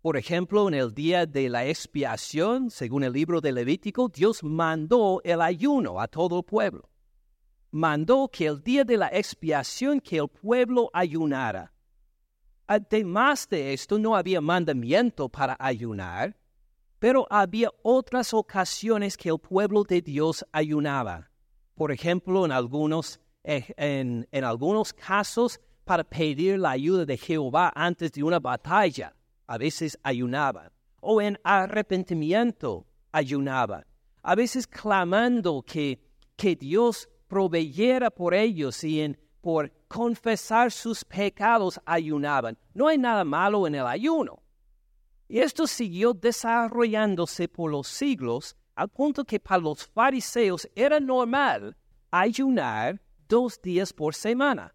Por 0.00 0.16
ejemplo, 0.16 0.68
en 0.68 0.74
el 0.74 0.94
día 0.94 1.26
de 1.26 1.48
la 1.48 1.66
expiación, 1.66 2.70
según 2.70 3.02
el 3.02 3.12
libro 3.12 3.40
de 3.40 3.52
Levítico, 3.52 4.08
Dios 4.08 4.42
mandó 4.42 5.20
el 5.24 5.40
ayuno 5.40 6.00
a 6.00 6.06
todo 6.06 6.38
el 6.38 6.44
pueblo. 6.44 6.88
Mandó 7.70 8.28
que 8.28 8.46
el 8.46 8.62
día 8.62 8.84
de 8.84 8.96
la 8.96 9.08
expiación 9.08 10.00
que 10.00 10.18
el 10.18 10.28
pueblo 10.28 10.88
ayunara. 10.92 11.72
Además 12.66 13.48
de 13.48 13.72
esto, 13.72 13.98
no 13.98 14.16
había 14.16 14.40
mandamiento 14.40 15.28
para 15.28 15.56
ayunar, 15.58 16.36
pero 16.98 17.26
había 17.28 17.70
otras 17.82 18.32
ocasiones 18.32 19.16
que 19.16 19.30
el 19.30 19.38
pueblo 19.38 19.84
de 19.84 20.00
Dios 20.00 20.44
ayunaba. 20.52 21.30
Por 21.74 21.92
ejemplo, 21.92 22.44
en 22.44 22.52
algunos 22.52 23.20
en, 23.48 24.44
algunos 24.44 24.92
casos 24.92 25.60
para 25.84 26.04
pedir 26.04 26.58
la 26.58 26.70
ayuda 26.70 27.06
de 27.06 27.16
Jehová 27.16 27.72
antes 27.74 28.12
de 28.12 28.22
una 28.22 28.38
batalla. 28.38 29.14
A 29.46 29.56
veces 29.56 29.98
ayunaban. 30.02 30.70
O 31.00 31.22
en 31.22 31.38
arrepentimiento 31.42 32.86
ayunaban. 33.10 33.84
A 34.22 34.34
veces 34.34 34.66
clamando 34.66 35.62
que, 35.62 35.98
que 36.36 36.56
Dios 36.56 37.08
proveyera 37.26 38.10
por 38.10 38.34
ellos 38.34 38.84
y 38.84 39.00
en, 39.00 39.18
por 39.40 39.72
confesar 39.88 40.70
sus 40.70 41.04
pecados 41.04 41.80
ayunaban. 41.86 42.58
No 42.74 42.88
hay 42.88 42.98
nada 42.98 43.24
malo 43.24 43.66
en 43.66 43.76
el 43.76 43.86
ayuno. 43.86 44.42
Y 45.26 45.38
esto 45.38 45.66
siguió 45.66 46.12
desarrollándose 46.12 47.48
por 47.48 47.70
los 47.70 47.88
siglos 47.88 48.56
al 48.74 48.88
punto 48.88 49.24
que 49.24 49.40
para 49.40 49.62
los 49.62 49.86
fariseos 49.86 50.68
era 50.74 51.00
normal 51.00 51.76
ayunar 52.10 53.00
dos 53.28 53.60
días 53.60 53.92
por 53.92 54.14
semana, 54.14 54.74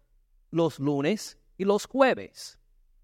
los 0.50 0.78
lunes 0.78 1.38
y 1.58 1.64
los 1.64 1.86
jueves. 1.86 2.58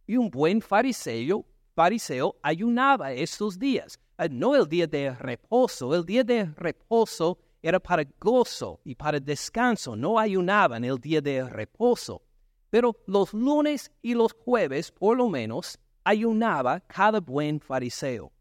Y 0.07 0.17
un 0.17 0.31
buen 0.31 0.63
fariseo, 0.63 1.45
fariseo 1.75 2.37
ayunaba 2.43 3.13
estos 3.13 3.59
días, 3.59 3.99
eh, 4.19 4.29
no 4.31 4.55
el 4.55 4.69
día 4.69 4.87
de 4.87 5.15
reposo, 5.15 5.95
el 5.95 6.05
día 6.05 6.25
de 6.25 6.45
reposo 6.45 7.39
era 7.63 7.79
para 7.79 8.05
gozo 8.19 8.81
y 8.85 8.95
para 8.95 9.21
descanso, 9.21 9.95
no 9.95 10.19
ayunaban 10.19 10.85
el 10.85 10.99
día 10.99 11.21
de 11.21 11.45
reposo. 11.45 12.23
Pero 12.71 12.97
los 13.07 13.35
lunes 13.35 13.91
y 14.01 14.15
los 14.15 14.33
jueves, 14.33 14.93
por 14.93 15.17
lo 15.17 15.29
menos, 15.29 15.79
ayunaba 16.05 16.81
cada 16.81 17.21
buen 17.21 17.61
fariseo? 17.61 18.33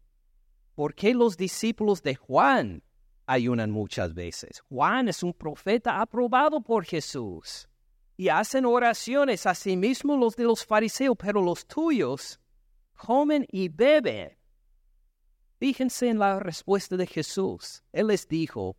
¿Por 0.74 0.94
qué 0.94 1.14
los 1.14 1.36
discípulos 1.36 2.02
de 2.02 2.14
Juan 2.14 2.82
ayunan 3.30 3.70
muchas 3.70 4.12
veces? 4.14 4.60
Juan 4.68 5.08
es 5.08 5.22
un 5.22 5.32
profeta 5.32 6.00
aprobado 6.00 6.60
por 6.60 6.84
Jesús 6.84 7.68
y 8.16 8.28
hacen 8.28 8.66
oraciones 8.66 9.46
a 9.46 9.54
sí 9.54 9.76
los 10.04 10.36
de 10.36 10.44
los 10.44 10.64
fariseos, 10.64 11.16
pero 11.18 11.40
los 11.40 11.66
tuyos 11.66 12.38
comen 12.96 13.46
y 13.50 13.68
beben. 13.68 14.36
Fíjense 15.58 16.08
en 16.08 16.18
la 16.18 16.40
respuesta 16.40 16.96
de 16.96 17.06
Jesús. 17.06 17.82
Él 17.92 18.08
les 18.08 18.26
dijo, 18.26 18.76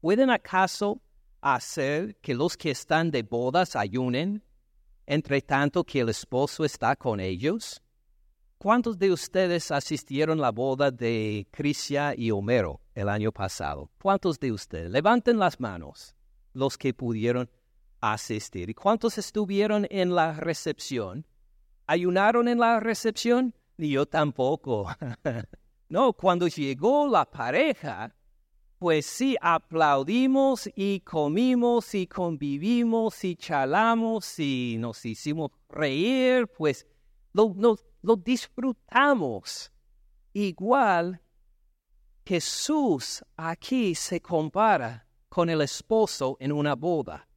¿pueden 0.00 0.30
acaso 0.30 1.00
hacer 1.40 2.16
que 2.16 2.34
los 2.34 2.56
que 2.56 2.70
están 2.70 3.10
de 3.10 3.22
bodas 3.22 3.76
ayunen, 3.76 4.42
entre 5.06 5.42
tanto 5.42 5.84
que 5.84 6.00
el 6.00 6.08
esposo 6.08 6.64
está 6.64 6.96
con 6.96 7.20
ellos? 7.20 7.82
¿Cuántos 8.62 8.96
de 8.96 9.10
ustedes 9.10 9.72
asistieron 9.72 10.38
a 10.38 10.42
la 10.42 10.50
boda 10.52 10.92
de 10.92 11.48
Crisia 11.50 12.14
y 12.16 12.30
Homero 12.30 12.80
el 12.94 13.08
año 13.08 13.32
pasado? 13.32 13.90
¿Cuántos 14.00 14.38
de 14.38 14.52
ustedes? 14.52 14.88
Levanten 14.88 15.36
las 15.40 15.58
manos 15.58 16.14
los 16.52 16.78
que 16.78 16.94
pudieron 16.94 17.50
asistir. 18.00 18.70
¿Y 18.70 18.74
cuántos 18.74 19.18
estuvieron 19.18 19.88
en 19.90 20.14
la 20.14 20.34
recepción? 20.34 21.26
¿Ayunaron 21.88 22.46
en 22.46 22.60
la 22.60 22.78
recepción? 22.78 23.52
Ni 23.78 23.88
yo 23.90 24.06
tampoco. 24.06 24.86
no, 25.88 26.12
cuando 26.12 26.46
llegó 26.46 27.08
la 27.08 27.28
pareja, 27.28 28.14
pues 28.78 29.06
sí, 29.06 29.36
aplaudimos 29.40 30.70
y 30.76 31.00
comimos 31.00 31.96
y 31.96 32.06
convivimos 32.06 33.24
y 33.24 33.34
charlamos 33.34 34.38
y 34.38 34.76
nos 34.78 35.04
hicimos 35.04 35.50
reír, 35.68 36.46
pues 36.46 36.86
lo, 37.32 37.76
disfrutamos. 38.16 39.72
Igual 40.32 41.20
Jesús 42.24 43.24
aquí 43.36 43.94
se 43.94 44.20
compara 44.20 45.06
con 45.28 45.48
el 45.48 45.60
esposo 45.62 46.36
en 46.40 46.52
una 46.52 46.74
boda. 46.74 47.28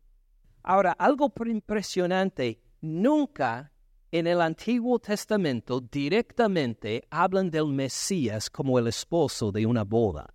Ahora, 0.63 0.93
algo 0.93 1.31
impresionante, 1.45 2.59
nunca 2.81 3.71
en 4.11 4.27
el 4.27 4.41
Antiguo 4.41 4.99
Testamento 4.99 5.79
directamente 5.81 7.05
hablan 7.09 7.51
del 7.51 7.67
Mesías 7.67 8.49
como 8.49 8.79
el 8.79 8.87
esposo 8.87 9.51
de 9.51 9.65
una 9.65 9.83
boda. 9.83 10.33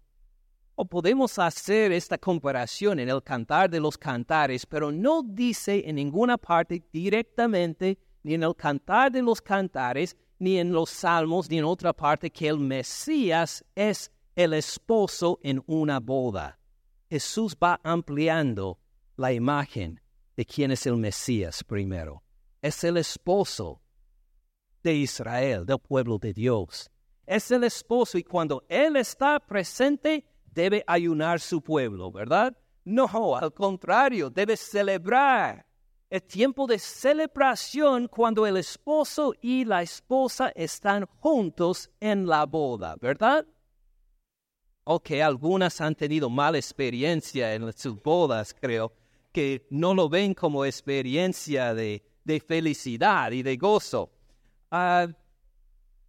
O 0.74 0.84
podemos 0.84 1.38
hacer 1.38 1.92
esta 1.92 2.16
comparación 2.16 2.98
en 3.00 3.08
el 3.08 3.22
cantar 3.22 3.68
de 3.68 3.80
los 3.80 3.98
cantares, 3.98 4.66
pero 4.66 4.90
no 4.90 5.22
dice 5.22 5.82
en 5.86 5.96
ninguna 5.96 6.38
parte 6.38 6.82
directamente 6.92 7.98
ni 8.22 8.34
en 8.34 8.42
el 8.42 8.54
cantar 8.54 9.10
de 9.10 9.22
los 9.22 9.40
cantares, 9.40 10.16
ni 10.38 10.58
en 10.58 10.72
los 10.72 10.90
salmos, 10.90 11.48
ni 11.50 11.58
en 11.58 11.64
otra 11.64 11.92
parte, 11.92 12.30
que 12.30 12.48
el 12.48 12.58
Mesías 12.58 13.64
es 13.74 14.10
el 14.34 14.54
esposo 14.54 15.38
en 15.42 15.62
una 15.66 16.00
boda. 16.00 16.58
Jesús 17.08 17.56
va 17.62 17.80
ampliando 17.82 18.78
la 19.16 19.32
imagen 19.32 20.00
de 20.36 20.44
quién 20.46 20.70
es 20.70 20.86
el 20.86 20.96
Mesías 20.96 21.62
primero. 21.64 22.22
Es 22.62 22.84
el 22.84 22.96
esposo 22.96 23.82
de 24.82 24.94
Israel, 24.94 25.66
del 25.66 25.78
pueblo 25.78 26.18
de 26.18 26.32
Dios. 26.32 26.90
Es 27.26 27.50
el 27.50 27.64
esposo 27.64 28.16
y 28.16 28.24
cuando 28.24 28.64
Él 28.68 28.96
está 28.96 29.38
presente, 29.40 30.24
debe 30.46 30.82
ayunar 30.86 31.40
su 31.40 31.62
pueblo, 31.62 32.10
¿verdad? 32.10 32.56
No, 32.84 33.36
al 33.36 33.52
contrario, 33.52 34.30
debe 34.30 34.56
celebrar 34.56 35.66
es 36.10 36.26
tiempo 36.26 36.66
de 36.66 36.80
celebración 36.80 38.08
cuando 38.08 38.44
el 38.44 38.56
esposo 38.56 39.32
y 39.40 39.64
la 39.64 39.82
esposa 39.82 40.50
están 40.56 41.06
juntos 41.06 41.88
en 42.00 42.26
la 42.26 42.46
boda, 42.46 42.96
¿verdad? 43.00 43.46
Ok, 44.82 45.12
algunas 45.22 45.80
han 45.80 45.94
tenido 45.94 46.28
mala 46.28 46.58
experiencia 46.58 47.54
en 47.54 47.72
sus 47.74 48.02
bodas, 48.02 48.52
creo, 48.60 48.92
que 49.30 49.68
no 49.70 49.94
lo 49.94 50.08
ven 50.08 50.34
como 50.34 50.64
experiencia 50.64 51.74
de, 51.74 52.02
felicidad 52.46 53.30
y 53.30 53.44
de 53.44 53.56
gozo. 53.56 54.10
Ah, 54.68 55.06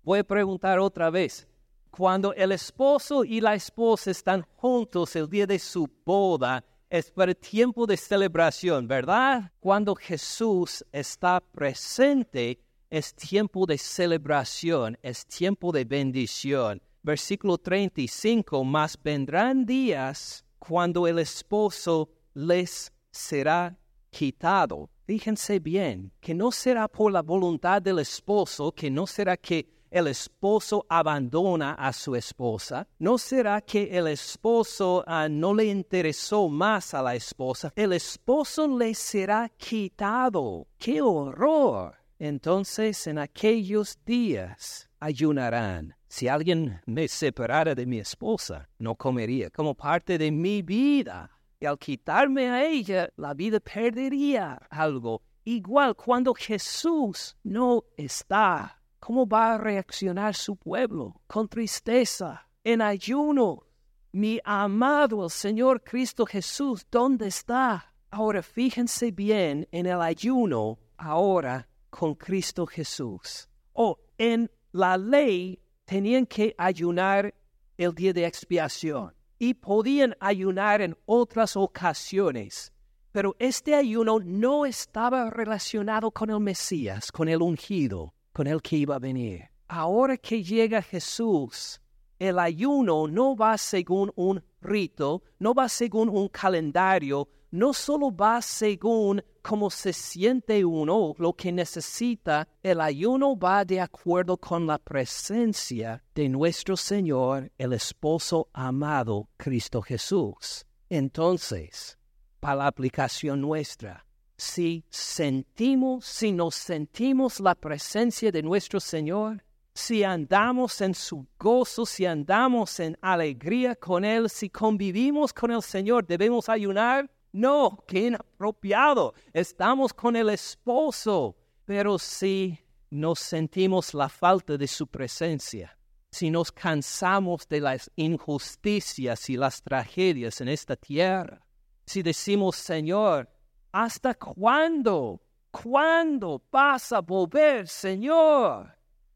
voy 0.02 0.20
a 0.20 0.24
preguntar 0.24 0.80
otra 0.80 1.12
vez. 1.12 1.48
Cuando 1.92 2.34
el 2.34 2.54
esposo 2.54 3.24
y 3.24 3.40
la 3.40 3.54
esposa 3.54 4.10
están 4.10 4.48
juntos 4.56 5.16
el 5.16 5.30
día 5.30 5.46
de 5.46 5.60
su 5.60 5.88
boda, 6.06 6.64
es 6.92 7.10
para 7.10 7.34
tiempo 7.34 7.88
de 7.88 7.96
celebración, 7.96 8.86
¿verdad? 8.86 9.50
Cuando 9.62 9.96
Jesús 9.96 10.86
está 10.92 11.40
presente, 11.40 12.60
es 12.90 13.16
tiempo 13.16 13.66
de 13.66 13.78
celebración, 13.78 14.98
es 15.02 15.26
tiempo 15.26 15.72
de 15.72 15.86
bendición. 15.86 16.82
Versículo 17.02 17.58
35, 17.58 18.66
más 18.66 19.00
vendrán 19.02 19.66
días 19.66 20.44
cuando 20.60 21.08
el 21.08 21.20
esposo 21.20 22.10
les 22.34 22.92
será 23.10 23.80
quitado. 24.10 24.90
Fíjense 25.06 25.60
bien, 25.60 26.12
que 26.20 26.34
no 26.34 26.52
será 26.52 26.90
por 26.90 27.14
la 27.14 27.22
voluntad 27.22 27.82
del 27.82 28.00
esposo, 28.00 28.74
que 28.74 28.92
no 28.92 29.08
será 29.08 29.38
que 29.38 29.66
el 29.92 30.08
esposo 30.08 30.86
abandona 30.90 31.74
a 31.74 31.92
su 31.94 32.16
esposa? 32.16 32.88
¿No 32.98 33.18
será 33.18 33.62
que 33.62 33.96
el 33.98 34.08
esposo 34.08 35.04
ah, 35.06 35.28
no 35.30 35.54
le 35.54 35.66
interesó 35.66 36.48
más 36.48 36.94
a 36.94 37.04
la 37.04 37.14
esposa? 37.14 37.72
El 37.76 37.94
esposo 37.94 38.68
le 38.68 38.96
será 38.96 39.50
quitado. 39.50 40.68
¡Qué 40.78 41.02
horror! 41.02 41.96
Entonces 42.18 43.06
en 43.08 43.18
aquellos 43.18 44.00
días 44.06 44.90
ayunarán. 45.00 45.96
Si 46.08 46.28
alguien 46.28 46.82
me 46.86 47.08
separara 47.08 47.76
de 47.76 47.86
mi 47.86 48.00
esposa, 48.00 48.70
no 48.80 48.96
comería 48.96 49.50
como 49.50 49.76
parte 49.76 50.18
de 50.18 50.32
mi 50.32 50.62
vida. 50.62 51.32
Y 51.60 51.66
al 51.66 51.78
quitarme 51.78 52.50
a 52.50 52.66
ella, 52.66 53.10
la 53.18 53.34
vida 53.34 53.60
perdería 53.60 54.60
algo. 54.70 55.22
Igual 55.44 55.96
cuando 55.96 56.34
Jesús 56.34 57.36
no 57.44 57.84
está 57.98 58.81
¿Cómo 59.02 59.26
va 59.26 59.56
a 59.56 59.58
reaccionar 59.58 60.36
su 60.36 60.56
pueblo? 60.56 61.24
Con 61.26 61.50
tristeza, 61.50 62.48
en 62.64 62.84
ayuno. 62.84 63.64
Mi 64.12 64.40
amado 64.46 65.24
el 65.24 65.32
Señor 65.32 65.82
Cristo 65.82 66.24
Jesús, 66.24 66.86
¿dónde 66.92 67.26
está? 67.26 67.96
Ahora 68.12 68.44
fíjense 68.44 69.10
bien 69.10 69.68
en 69.72 69.88
el 69.88 70.00
ayuno 70.04 70.78
ahora 70.98 71.68
con 71.90 72.14
Cristo 72.14 72.68
Jesús. 72.68 73.50
O 73.74 73.90
oh, 73.90 74.00
en 74.20 74.52
la 74.72 74.98
ley 74.98 75.60
tenían 75.84 76.28
que 76.28 76.54
ayunar 76.56 77.34
el 77.78 77.96
día 77.96 78.14
de 78.14 78.28
expiación 78.28 79.16
y 79.40 79.56
podían 79.56 80.16
ayunar 80.20 80.80
en 80.80 80.96
otras 81.08 81.58
ocasiones. 81.58 82.72
Pero 83.12 83.36
este 83.40 83.74
ayuno 83.74 84.20
no 84.20 84.68
estaba 84.68 85.32
relacionado 85.32 86.12
con 86.12 86.30
el 86.30 86.40
Mesías, 86.40 87.12
con 87.12 87.28
el 87.28 87.42
ungido 87.42 88.14
con 88.32 88.48
el 88.48 88.62
que 88.62 88.78
iba 88.78 88.96
a 88.96 89.00
venir. 89.00 89.50
Ahora 89.68 90.18
que 90.18 90.44
llega 90.44 90.82
Jesús, 90.82 91.82
el 92.20 92.38
ayuno 92.38 93.08
no 93.08 93.36
va 93.36 93.58
según 93.58 94.12
un 94.16 94.44
rito, 94.62 95.24
no 95.40 95.54
va 95.54 95.68
según 95.70 96.10
un 96.10 96.28
calendario, 96.28 97.28
no 97.52 97.74
solo 97.74 98.16
va 98.16 98.42
según 98.42 99.24
cómo 99.42 99.70
se 99.70 99.92
siente 99.92 100.64
uno, 100.64 101.14
lo 101.18 101.34
que 101.34 101.52
necesita, 101.52 102.48
el 102.62 102.80
ayuno 102.80 103.38
va 103.38 103.66
de 103.66 103.82
acuerdo 103.82 104.38
con 104.38 104.68
la 104.68 104.78
presencia 104.78 106.04
de 106.14 106.30
nuestro 106.30 106.78
Señor, 106.78 107.52
el 107.58 107.74
esposo 107.74 108.50
amado 108.54 109.30
Cristo 109.38 109.82
Jesús. 109.82 110.66
Entonces, 110.90 111.98
para 112.40 112.56
la 112.56 112.68
aplicación 112.68 113.42
nuestra, 113.42 114.06
si 114.42 114.84
sentimos, 114.90 116.04
si 116.04 116.32
nos 116.32 116.56
sentimos 116.56 117.40
la 117.40 117.54
presencia 117.54 118.32
de 118.32 118.42
nuestro 118.42 118.80
Señor, 118.80 119.44
si 119.72 120.04
andamos 120.04 120.82
en 120.82 120.96
su 120.96 121.28
gozo, 121.38 121.86
si 121.86 122.08
andamos 122.08 122.80
en 122.80 122.98
alegría 123.02 123.76
con 123.76 124.04
Él, 124.04 124.32
si 124.32 124.50
convivimos 124.50 125.32
con 125.32 125.52
el 125.52 125.62
Señor, 125.62 126.08
¿debemos 126.08 126.50
ayunar? 126.50 127.08
No, 127.32 127.84
qué 127.88 128.08
inapropiado. 128.08 129.14
Estamos 129.32 129.94
con 129.94 130.16
el 130.16 130.30
esposo. 130.30 131.38
Pero 131.64 132.00
si 132.00 132.58
nos 132.90 133.20
sentimos 133.20 133.94
la 133.94 134.10
falta 134.10 134.58
de 134.58 134.68
su 134.68 134.88
presencia, 134.88 135.78
si 136.10 136.32
nos 136.32 136.52
cansamos 136.52 137.48
de 137.48 137.62
las 137.62 137.92
injusticias 137.96 139.30
y 139.30 139.38
las 139.38 139.62
tragedias 139.62 140.42
en 140.42 140.48
esta 140.48 140.76
tierra, 140.76 141.46
si 141.86 142.02
decimos, 142.02 142.56
Señor, 142.56 143.30
¿Hasta 143.72 144.14
cuándo? 144.16 145.22
¿Cuándo 145.52 146.42
vas 146.52 146.92
a 146.92 147.00
volver, 147.00 147.68
Señor? 147.68 148.76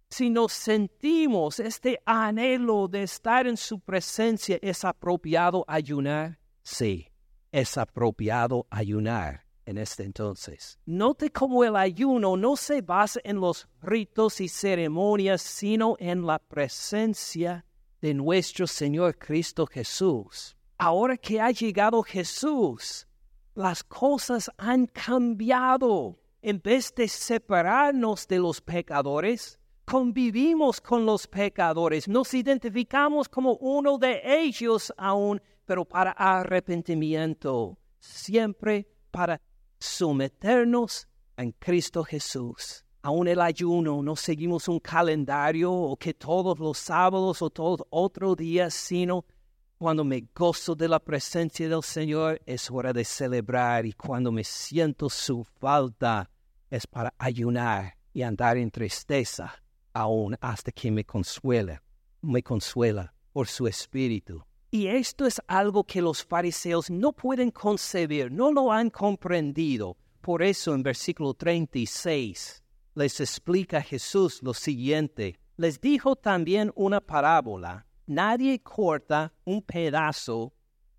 Si 0.10 0.30
nos 0.30 0.54
sentimos 0.54 1.60
este 1.60 2.00
anhelo 2.06 2.88
de 2.88 3.04
estar 3.04 3.48
en 3.48 3.58
su 3.58 3.80
presencia, 3.80 4.58
¿es 4.62 4.86
apropiado 4.86 5.66
ayunar? 5.68 6.40
Sí, 6.64 7.08
es 7.52 7.78
apropiado 7.78 8.66
ayunar. 8.70 9.44
en 9.66 9.80
este 9.80 10.04
entonces. 10.04 10.80
Note 10.86 11.32
cómo 11.32 11.64
el 11.64 11.76
ayuno 11.76 12.38
no 12.38 12.56
se 12.56 12.82
basa 12.82 13.20
en 13.24 13.40
los 13.40 13.68
ritos 13.82 14.40
y 14.40 14.48
ceremonias, 14.48 15.42
sino 15.42 15.96
en 16.00 16.26
la 16.26 16.38
presencia 16.38 17.66
de 18.00 18.14
nuestro 18.14 18.68
Señor 18.68 19.18
Cristo 19.18 19.66
Jesús. 19.66 20.56
Ahora 20.78 21.18
que 21.18 21.42
ha 21.42 21.50
llegado 21.50 22.04
Jesús, 22.04 23.08
las 23.56 23.84
cosas 23.84 24.52
han 24.58 24.86
cambiado. 24.86 26.20
En 26.42 26.62
vez 26.62 26.94
de 26.94 27.08
separarnos 27.08 28.28
de 28.28 28.38
los 28.38 28.62
pecadores, 28.62 29.58
convivimos 29.86 30.80
con 30.80 31.06
los 31.06 31.26
pecadores, 31.26 32.08
nos 32.08 32.34
identificamos 32.34 33.28
como 33.28 33.56
uno 33.56 33.98
de 33.98 34.22
ellos 34.24 34.94
aún, 34.98 35.42
pero 35.66 35.86
para 35.86 36.12
arrepentimiento, 36.12 37.80
siempre 38.00 38.88
para 39.10 39.42
someternos 39.80 41.08
en 41.38 41.52
Cristo 41.54 42.04
Jesús. 42.04 42.84
Aún 43.02 43.28
el 43.28 43.42
ayuno, 43.42 44.02
no 44.04 44.16
seguimos 44.16 44.68
un 44.68 44.80
calendario 44.80 45.72
o 45.72 45.96
que 45.96 46.14
todos 46.14 46.60
los 46.60 46.78
sábados 46.78 47.42
o 47.42 47.50
todo 47.50 47.88
otro 47.90 48.36
día, 48.36 48.70
sino 48.70 49.26
cuando 49.86 50.04
me 50.04 50.28
gozo 50.34 50.74
de 50.74 50.88
la 50.88 51.00
presencia 51.00 51.70
del 51.70 51.84
Señor 51.84 52.42
es 52.48 52.72
hora 52.72 52.92
de 52.92 53.06
celebrar 53.06 53.86
y 53.86 53.94
cuando 53.94 54.32
me 54.32 54.44
siento 54.44 55.12
su 55.12 55.44
falta 55.44 56.28
es 56.72 56.88
para 56.88 57.14
ayunar 57.20 57.96
y 58.12 58.24
andar 58.24 58.58
en 58.58 58.72
tristeza 58.72 59.54
aún 59.94 60.36
hasta 60.42 60.72
que 60.72 60.90
me 60.90 61.04
consuela, 61.04 61.84
me 62.24 62.42
consuela 62.42 63.14
por 63.32 63.48
su 63.48 63.68
espíritu. 63.68 64.44
Y 64.72 64.88
esto 64.88 65.28
es 65.28 65.40
algo 65.46 65.84
que 65.84 66.02
los 66.02 66.26
fariseos 66.26 66.90
no 66.90 67.14
pueden 67.14 67.52
concebir, 67.52 68.32
no 68.32 68.52
lo 68.52 68.72
han 68.72 68.90
comprendido. 68.90 69.98
Por 70.20 70.42
eso 70.42 70.74
en 70.74 70.82
versículo 70.82 71.36
36 71.36 72.64
les 72.96 73.20
explica 73.20 73.84
Jesús 73.84 74.42
lo 74.42 74.56
siguiente. 74.56 75.38
Les 75.58 75.80
dijo 75.80 76.16
también 76.16 76.72
una 76.74 77.02
parábola. 77.02 77.85
Nadie 78.08 78.60
corta 78.60 79.34
un 79.46 79.64
pedazo 79.64 80.54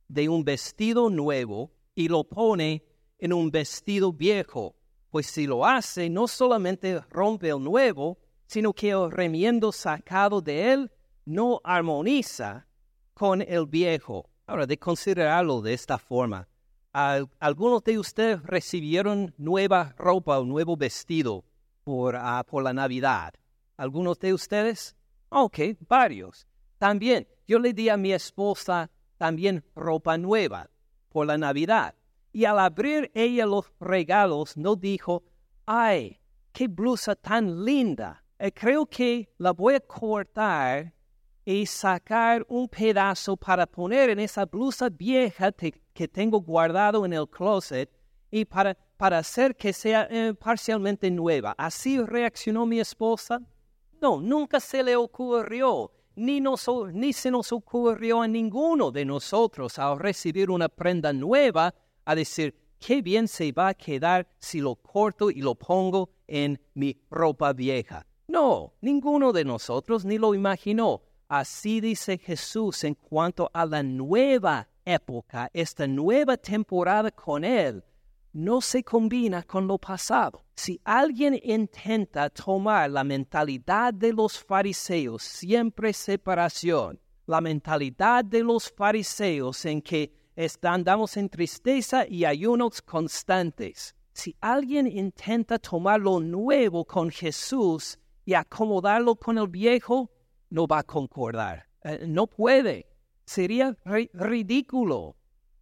de 0.09 0.29
un 0.29 0.45
vestido 0.45 1.09
nuevo 1.09 1.73
y 1.95 2.09
lo 2.09 2.25
pone 2.25 2.85
en 3.19 3.33
un 3.33 3.51
vestido 3.51 4.13
viejo, 4.13 4.75
pues 5.11 5.27
si 5.27 5.47
lo 5.47 5.65
hace 5.65 6.11
no 6.11 6.27
solamente 6.27 7.01
rompe 7.11 7.49
el 7.49 7.63
nuevo, 7.63 8.19
sino 8.47 8.73
que 8.73 8.91
el 8.91 9.11
remiendo 9.11 9.73
sacado 9.73 10.41
de 10.41 10.73
él 10.73 10.91
no 11.25 11.61
armoniza 11.63 12.67
con 13.15 13.41
el 13.41 13.67
viejo. 13.67 14.29
Ahora, 14.47 14.67
de 14.67 14.79
considerarlo 14.79 15.61
de 15.61 15.75
esta 15.75 15.99
forma, 15.99 16.49
¿algunos 16.93 17.85
de 17.85 17.99
ustedes 17.99 18.43
recibieron 18.43 19.33
nueva 19.39 19.95
ropa 19.97 20.39
o 20.39 20.45
nuevo 20.45 20.77
vestido 20.77 21.45
por, 21.85 22.17
ah, 22.17 22.45
por 22.45 22.63
la 22.63 22.73
Navidad? 22.73 23.35
¿Algunos 23.77 24.19
de 24.19 24.35
ustedes? 24.35 24.97
Ok, 25.29 25.59
varios. 25.89 26.47
También, 26.79 27.27
yo 27.47 27.59
le 27.59 27.72
di 27.72 27.89
a 27.89 27.97
mi 27.97 28.12
esposa 28.12 28.91
también 29.16 29.64
ropa 29.74 30.18
nueva 30.18 30.68
por 31.09 31.27
la 31.27 31.39
Navidad. 31.39 31.95
Y 32.33 32.45
al 32.45 32.59
abrir 32.59 33.11
ella 33.14 33.47
los 33.47 33.72
regalos, 33.81 34.57
no 34.57 34.77
dijo, 34.77 35.22
ay, 35.64 36.20
qué 36.53 36.68
blusa 36.68 37.14
tan 37.14 37.64
linda. 37.64 38.22
Eh, 38.39 38.53
creo 38.53 38.85
que 38.85 39.33
la 39.39 39.53
voy 39.53 39.74
a 39.74 39.81
cortar 39.81 40.93
y 41.45 41.64
sacar 41.64 42.45
un 42.49 42.68
pedazo 42.68 43.37
para 43.37 43.66
poner 43.66 44.11
en 44.11 44.18
esa 44.18 44.45
blusa 44.45 44.91
vieja 44.91 45.53
que 45.53 46.09
tengo 46.09 46.41
guardado 46.41 47.07
en 47.07 47.12
el 47.12 47.29
closet 47.29 47.91
y 48.31 48.45
para, 48.45 48.74
para 48.97 49.18
hacer 49.18 49.57
que 49.57 49.72
sea 49.72 50.09
eh, 50.11 50.35
parcialmente 50.35 51.11
nueva. 51.11 51.55
¿Así 51.57 52.01
reaccionó 52.01 52.66
mi 52.66 52.81
esposa? 52.81 53.41
No, 54.01 54.20
nunca 54.20 54.61
se 54.61 54.83
le 54.83 54.97
ocurrió, 54.97 55.91
ni, 56.17 57.12
se 57.12 57.31
nos 57.31 57.53
ocurrió 57.53 58.23
a 58.23 58.29
ninguno 58.29 58.91
de 58.91 59.05
nosotros 59.05 59.79
al 59.79 59.99
recibir 59.99 60.51
una 60.51 60.69
prenda 60.69 61.12
nueva 61.12 61.75
a 62.05 62.14
decir, 62.14 62.55
qué 62.79 63.03
bien 63.03 63.29
se 63.29 63.53
va 63.53 63.69
a 63.69 63.75
quedar 63.75 64.27
si 64.39 64.61
lo 64.61 64.77
corto 64.77 65.31
y 65.31 65.43
lo 65.43 65.55
pongo 65.55 66.11
en 66.27 66.61
mi 66.75 66.99
ropa 67.11 67.53
vieja. 67.53 68.07
No, 68.29 68.73
ninguno 68.81 69.33
de 69.33 69.45
nosotros 69.45 70.05
ni 70.05 70.19
lo 70.19 70.35
imaginó. 70.35 71.03
Así 71.29 71.81
dice 71.81 72.19
Jesús 72.19 72.85
en 72.85 72.95
cuanto 72.95 73.51
a 73.53 73.67
la 73.67 73.83
nueva 73.83 74.69
época, 74.85 75.51
esta 75.53 75.87
nueva 75.87 76.37
temporada 76.37 77.11
con 77.11 77.45
Él, 77.45 77.83
no 78.37 78.61
se 78.61 78.82
combina 78.82 79.43
con 79.43 79.66
lo 79.66 79.78
pasado. 79.78 80.45
Si 80.55 80.80
alguien 80.84 81.41
intenta 81.43 82.28
tomar 82.28 82.91
la 82.91 83.03
mentalidad 83.03 83.95
de 83.95 84.12
los 84.12 84.39
fariseos, 84.39 85.22
siempre 85.22 85.93
separación, 85.93 87.01
la 87.26 87.41
mentalidad 87.41 88.24
de 88.24 88.43
los 88.43 88.70
fariseos 88.70 89.64
en 89.64 89.80
que 89.80 90.12
andamos 90.62 91.16
en 91.16 91.28
tristeza 91.28 92.07
y 92.07 92.24
ayunos 92.24 92.82
constantes, 92.82 93.95
si 94.12 94.37
alguien 94.41 94.87
intenta 94.87 95.59
tomar 95.59 96.01
lo 96.01 96.20
nuevo 96.20 96.84
con 96.84 97.11
Jesús, 97.11 97.99
y 98.26 98.34
acomodarlo 98.34 99.14
con 99.14 99.39
el 99.39 99.47
viejo, 99.47 100.11
no 100.51 100.66
va 100.66 100.80
a 100.80 100.82
concordar. 100.82 101.68
Eh, 101.84 102.05
no 102.07 102.26
puede. 102.26 102.87
Sería 103.24 103.76
ridículo. 104.12 105.16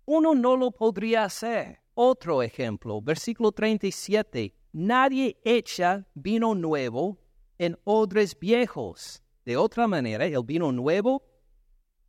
Uno 0.07 0.35
no 0.35 0.57
lo 0.57 0.71
podría 0.71 1.25
hacer. 1.25 1.84
Otro 1.95 2.43
ejemplo, 2.43 3.01
versículo 3.01 3.53
37. 3.53 4.55
Nadie 4.73 5.39
echa 5.45 6.07
vino 6.15 6.55
nuevo 6.55 7.19
en 7.59 7.79
odres 7.85 8.39
viejos. 8.39 9.23
De 9.45 9.57
otra 9.57 9.87
manera, 9.87 10.25
el 10.25 10.43
vino 10.43 10.73
nuevo 10.73 11.23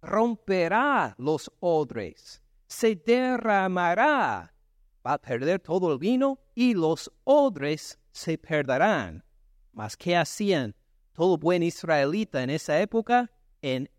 romperá 0.01 1.15
los 1.17 1.51
odres, 1.59 2.41
se 2.67 2.95
derramará, 2.95 4.53
va 5.05 5.13
a 5.13 5.21
perder 5.21 5.59
todo 5.59 5.91
el 5.91 5.99
vino 5.99 6.39
y 6.53 6.73
los 6.73 7.11
odres 7.23 7.99
se 8.11 8.37
perderán. 8.37 9.23
Mas 9.73 9.97
¿qué 9.97 10.15
hacían 10.15 10.73
todo 11.13 11.37
buen 11.37 11.63
israelita 11.63 12.41
en 12.41 12.49
esa 12.49 12.79
época? 12.79 13.29
En 13.61 13.89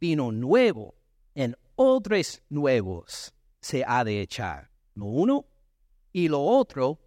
vino 0.00 0.30
nuevo, 0.32 0.94
en 1.34 1.56
odres 1.76 2.42
nuevos 2.48 3.34
se 3.60 3.84
ha 3.86 4.04
de 4.04 4.20
echar. 4.20 4.73
Lo 4.94 5.06
uno 5.06 5.46
y 6.12 6.28
lo 6.28 6.42
otro 6.42 7.00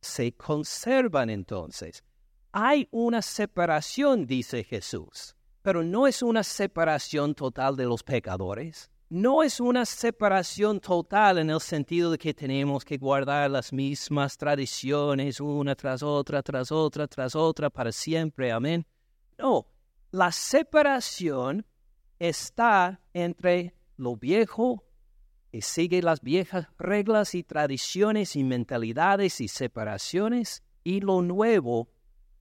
se 0.00 0.32
conservan 0.32 1.30
entonces. 1.30 2.04
Hay 2.52 2.88
una 2.90 3.22
separación, 3.22 4.26
dice 4.26 4.64
Jesús, 4.64 5.34
pero 5.62 5.82
no 5.82 6.06
es 6.06 6.22
una 6.22 6.42
separación 6.42 7.34
total 7.34 7.76
de 7.76 7.84
los 7.84 8.02
pecadores 8.02 8.92
no 9.12 9.42
es 9.42 9.60
una 9.60 9.84
separación 9.84 10.80
total 10.80 11.36
en 11.36 11.50
el 11.50 11.60
sentido 11.60 12.12
de 12.12 12.16
que 12.16 12.32
tenemos 12.32 12.82
que 12.82 12.96
guardar 12.96 13.50
las 13.50 13.70
mismas 13.70 14.38
tradiciones 14.38 15.38
una 15.38 15.74
tras 15.74 16.02
otra, 16.02 16.42
tras 16.42 16.72
otra, 16.72 17.06
tras 17.06 17.36
otra, 17.36 17.68
para 17.68 17.92
siempre. 17.92 18.50
Amén. 18.50 18.86
No, 19.36 19.66
la 20.12 20.32
separación 20.32 21.66
está 22.18 23.02
entre 23.12 23.74
lo 23.98 24.16
viejo 24.16 24.82
que 25.52 25.60
sigue 25.60 26.00
las 26.00 26.22
viejas 26.22 26.66
reglas 26.78 27.34
y 27.34 27.42
tradiciones 27.42 28.36
y 28.36 28.42
mentalidades 28.42 29.38
y 29.42 29.48
separaciones 29.48 30.62
y 30.82 31.00
lo 31.00 31.20
nuevo 31.20 31.90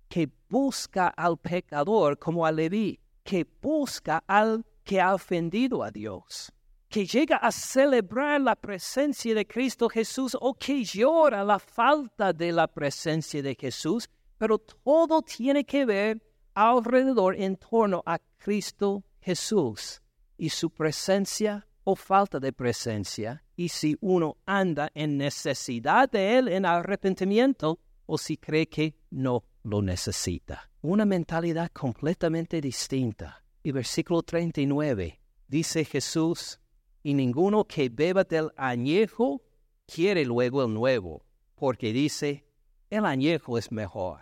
que 0.07 0.29
busca 0.49 1.09
al 1.09 1.37
pecador 1.37 2.17
como 2.17 2.45
a 2.45 2.53
Leví, 2.53 3.01
que 3.23 3.45
busca 3.61 4.23
al 4.27 4.65
que 4.85 5.01
ha 5.01 5.13
ofendido 5.13 5.83
a 5.83 5.91
Dios 5.91 6.53
que 6.87 7.05
llega 7.05 7.37
a 7.37 7.53
celebrar 7.53 8.41
la 8.41 8.55
presencia 8.55 9.33
de 9.33 9.47
Cristo 9.47 9.87
Jesús 9.87 10.37
o 10.39 10.53
que 10.53 10.83
llora 10.83 11.41
la 11.41 11.57
falta 11.57 12.33
de 12.33 12.51
la 12.51 12.67
presencia 12.67 13.41
de 13.41 13.55
Jesús, 13.55 14.09
pero 14.37 14.57
todo 14.57 15.21
tiene 15.21 15.63
que 15.63 15.85
ver 15.85 16.21
alrededor 16.53 17.35
en 17.37 17.55
torno 17.55 18.03
a 18.05 18.19
Cristo 18.37 19.05
Jesús 19.21 20.01
y 20.37 20.49
su 20.49 20.69
presencia 20.69 21.65
o 21.83 21.95
falta 21.95 22.39
de 22.39 22.53
presencia, 22.53 23.43
y 23.55 23.69
si 23.69 23.97
uno 24.01 24.37
anda 24.45 24.91
en 24.93 25.17
necesidad 25.17 26.09
de 26.09 26.37
Él 26.37 26.47
en 26.47 26.65
arrepentimiento 26.65 27.79
o 28.05 28.17
si 28.17 28.37
cree 28.37 28.67
que 28.67 28.95
no 29.09 29.43
lo 29.63 29.81
necesita. 29.81 30.69
Una 30.81 31.05
mentalidad 31.05 31.71
completamente 31.71 32.59
distinta. 32.59 33.43
Y 33.63 33.71
versículo 33.71 34.23
39 34.23 35.19
dice 35.47 35.85
Jesús, 35.85 36.59
y 37.03 37.13
ninguno 37.13 37.65
que 37.65 37.89
beba 37.89 38.23
del 38.23 38.51
añejo 38.55 39.41
quiere 39.85 40.25
luego 40.25 40.63
el 40.63 40.73
nuevo, 40.73 41.25
porque 41.55 41.93
dice, 41.93 42.45
el 42.89 43.05
añejo 43.05 43.57
es 43.57 43.71
mejor. 43.71 44.21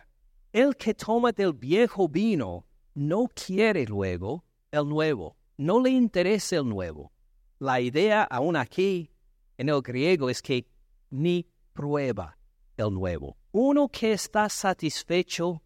El 0.51 0.75
que 0.75 0.93
toma 0.93 1.31
del 1.31 1.53
viejo 1.53 2.09
vino 2.09 2.65
no 2.95 3.27
quiere 3.33 3.85
luego 3.85 4.43
el 4.71 4.87
nuevo, 4.87 5.37
no 5.57 5.81
le 5.81 5.91
interesa 5.91 6.57
el 6.57 6.67
nuevo. 6.67 7.11
La 7.59 7.81
idea 7.81 8.23
aún 8.23 8.55
aquí 8.55 9.11
en 9.57 9.67
el 9.67 9.81
griego 9.81 10.29
es 10.29 10.41
que 10.41 10.65
ni 11.09 11.45
prueba 11.73 12.37
el 12.77 12.93
nuevo. 12.93 13.35
Uno 13.51 13.89
que 13.89 14.13
está 14.13 14.47
satisfecho 14.47 15.61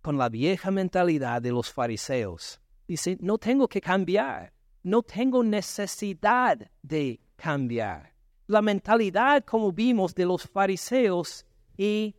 con 0.00 0.18
la 0.18 0.28
vieja 0.28 0.72
mentalidad 0.72 1.40
de 1.40 1.52
los 1.52 1.72
fariseos. 1.72 2.60
Dice, 2.88 3.16
no 3.20 3.38
tengo 3.38 3.68
que 3.68 3.80
cambiar, 3.80 4.52
no 4.82 5.02
tengo 5.02 5.44
necesidad 5.44 6.58
de 6.82 7.20
cambiar. 7.36 8.12
La 8.48 8.60
mentalidad, 8.60 9.44
como 9.44 9.70
vimos, 9.70 10.14
de 10.16 10.26
los 10.26 10.42
fariseos 10.42 11.46
y 11.76 12.16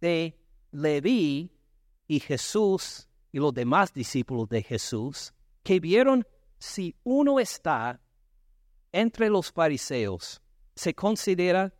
de 0.00 0.36
Leví 0.72 1.52
y 2.08 2.18
Jesús 2.18 3.08
y 3.30 3.38
los 3.38 3.54
demás 3.54 3.92
discípulos 3.92 4.48
de 4.48 4.62
Jesús, 4.62 5.32
que 5.62 5.78
vieron 5.78 6.26
si 6.58 6.96
uno 7.04 7.38
está 7.38 8.00
entre 8.92 9.30
los 9.30 9.50
fariseos, 9.50 10.42
se 10.74 10.94
considera 10.94 11.72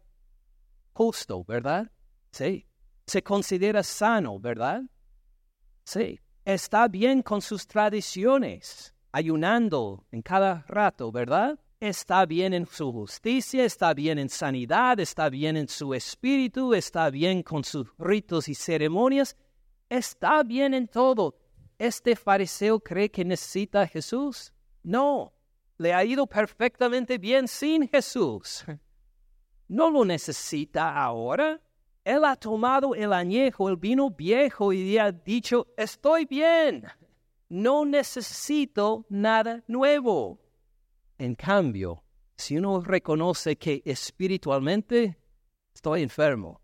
justo, 0.92 1.44
¿verdad? 1.44 1.90
Sí. 2.30 2.66
Se 3.06 3.22
considera 3.22 3.82
sano, 3.82 4.38
¿verdad? 4.38 4.82
Sí. 5.84 6.18
Está 6.44 6.88
bien 6.88 7.22
con 7.22 7.40
sus 7.40 7.66
tradiciones, 7.66 8.94
ayunando 9.12 10.04
en 10.10 10.22
cada 10.22 10.64
rato, 10.66 11.12
¿verdad? 11.12 11.58
Está 11.78 12.26
bien 12.26 12.52
en 12.52 12.66
su 12.66 12.92
justicia, 12.92 13.64
está 13.64 13.94
bien 13.94 14.18
en 14.18 14.28
sanidad, 14.28 14.98
está 14.98 15.28
bien 15.28 15.56
en 15.56 15.68
su 15.68 15.94
espíritu, 15.94 16.74
está 16.74 17.10
bien 17.10 17.42
con 17.42 17.62
sus 17.62 17.86
ritos 17.98 18.48
y 18.48 18.54
ceremonias, 18.54 19.36
está 19.88 20.42
bien 20.42 20.74
en 20.74 20.88
todo. 20.88 21.36
¿Este 21.78 22.16
fariseo 22.16 22.80
cree 22.80 23.10
que 23.10 23.24
necesita 23.24 23.82
a 23.82 23.86
Jesús? 23.86 24.52
No, 24.82 25.32
le 25.82 25.92
ha 25.92 26.04
ido 26.04 26.26
perfectamente 26.26 27.18
bien 27.18 27.48
sin 27.48 27.88
Jesús. 27.88 28.64
No 29.68 29.88
lo 29.88 30.04
necesita 30.04 30.94
ahora. 31.02 31.58
Él 32.04 32.26
ha 32.26 32.36
tomado 32.36 32.94
el 32.94 33.10
añejo, 33.10 33.70
el 33.70 33.76
vino 33.78 34.10
viejo 34.10 34.70
y 34.70 34.98
ha 34.98 35.10
dicho, 35.10 35.68
estoy 35.78 36.26
bien, 36.26 36.84
no 37.48 37.86
necesito 37.86 39.06
nada 39.08 39.64
nuevo. 39.66 40.38
En 41.16 41.34
cambio, 41.34 42.02
si 42.36 42.58
uno 42.58 42.82
reconoce 42.82 43.56
que 43.56 43.80
espiritualmente 43.86 45.16
estoy 45.72 46.02
enfermo, 46.02 46.60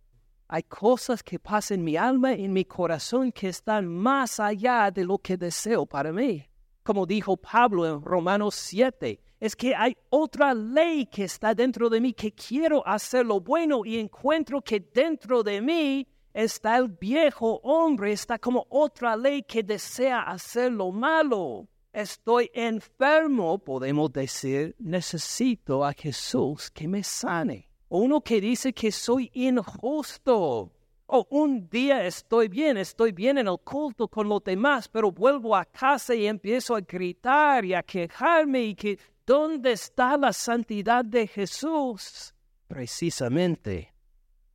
hay 0.49 0.65
cosas 0.65 1.23
que 1.23 1.39
pasan 1.39 1.79
en 1.79 1.85
mi 1.85 1.97
alma 1.97 2.33
en 2.33 2.53
mi 2.53 2.67
corazón 2.67 3.33
que 3.33 3.49
están 3.49 3.87
más 3.87 4.39
allá 4.39 4.91
de 4.91 5.05
lo 5.05 5.17
que 5.19 5.39
deseo 5.39 5.87
para 5.87 6.13
mí. 6.13 6.45
Como 6.89 7.05
dijo 7.05 7.37
Pablo 7.37 7.87
en 7.87 8.01
Romanos 8.01 8.55
7, 8.55 9.21
es 9.41 9.55
que 9.55 9.75
hay 9.75 9.95
otra 10.09 10.55
ley 10.55 11.05
que 11.05 11.25
está 11.25 11.55
dentro 11.55 11.91
de 11.91 12.01
mí, 12.01 12.15
que 12.15 12.33
quiero 12.33 12.83
hacer 12.89 13.27
lo 13.27 13.41
bueno 13.43 13.85
y 13.85 13.99
encuentro 13.99 14.63
que 14.63 14.81
dentro 14.81 15.43
de 15.43 15.61
mí 15.61 16.09
está 16.33 16.79
el 16.79 16.89
viejo 16.89 17.61
hombre, 17.63 18.13
está 18.13 18.39
como 18.39 18.67
otra 18.71 19.19
ley 19.19 19.43
que 19.43 19.63
desea 19.63 20.23
hacer 20.23 20.73
lo 20.73 20.91
malo. 20.91 21.69
Estoy 21.93 22.51
enfermo, 22.55 23.59
podemos 23.59 24.11
decir, 24.11 24.75
necesito 24.79 25.85
a 25.85 25.93
Jesús 25.93 26.71
que 26.71 26.89
me 26.89 27.05
sane. 27.05 27.69
Uno 27.91 28.23
que 28.23 28.41
dice 28.41 28.73
que 28.73 28.93
soy 28.93 29.31
injusto, 29.35 30.73
Oh, 31.11 31.27
un 31.31 31.71
día 31.71 32.05
estoy 32.05 32.49
bien, 32.49 32.77
estoy 32.77 33.13
bien 33.13 33.39
en 33.39 33.49
el 33.49 33.59
culto 33.61 34.09
con 34.09 34.29
los 34.29 34.45
demás, 34.45 34.89
pero 34.89 35.11
vuelvo 35.11 35.57
a 35.57 35.65
casa 35.65 36.15
y 36.15 36.27
empiezo 36.27 36.77
a 36.77 36.83
gritar 36.83 37.65
y 37.65 37.73
a 37.73 37.83
quejarme 37.83 38.63
y 38.63 38.75
que 38.75 38.99
¿dónde 39.25 39.73
está 39.73 40.19
la 40.19 40.35
santidad 40.35 41.03
de 41.07 41.27
Jesús? 41.27 42.35
Precisamente 42.67 43.95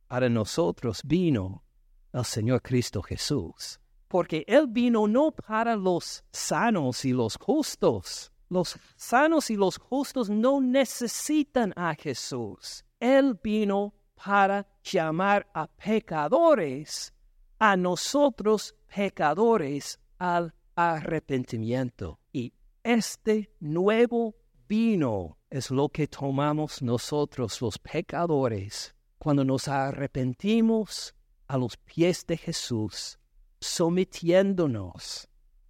para 0.06 0.28
nosotros 0.28 1.00
vino 1.04 1.64
el 2.12 2.24
Señor 2.24 2.62
Cristo 2.62 3.02
Jesús, 3.02 3.80
porque 4.06 4.44
Él 4.46 4.68
vino 4.68 5.08
no 5.08 5.32
para 5.32 5.74
los 5.74 6.22
sanos 6.30 7.04
y 7.04 7.12
los 7.12 7.36
justos. 7.36 8.30
Los 8.48 8.78
sanos 8.94 9.50
y 9.50 9.56
los 9.56 9.76
justos 9.76 10.30
no 10.30 10.60
necesitan 10.60 11.72
a 11.74 11.96
Jesús. 11.96 12.84
Él 13.00 13.36
vino 13.42 13.92
para 14.14 14.66
llamar 14.82 15.46
a 15.54 15.66
pecadores, 15.66 17.12
a 17.58 17.76
nosotros 17.76 18.74
pecadores, 18.94 19.98
al 20.18 20.54
arrepentimiento. 20.74 22.18
Y 22.32 22.52
este 22.82 23.50
nuevo 23.60 24.34
vino 24.68 25.38
es 25.50 25.70
lo 25.70 25.88
que 25.88 26.06
tomamos 26.06 26.82
nosotros 26.82 27.60
los 27.60 27.78
pecadores 27.78 28.94
cuando 29.18 29.44
nos 29.44 29.68
arrepentimos 29.68 31.14
a 31.46 31.56
los 31.56 31.76
pies 31.76 32.26
de 32.26 32.36
Jesús, 32.36 33.18
sometiéndonos, 33.60 35.28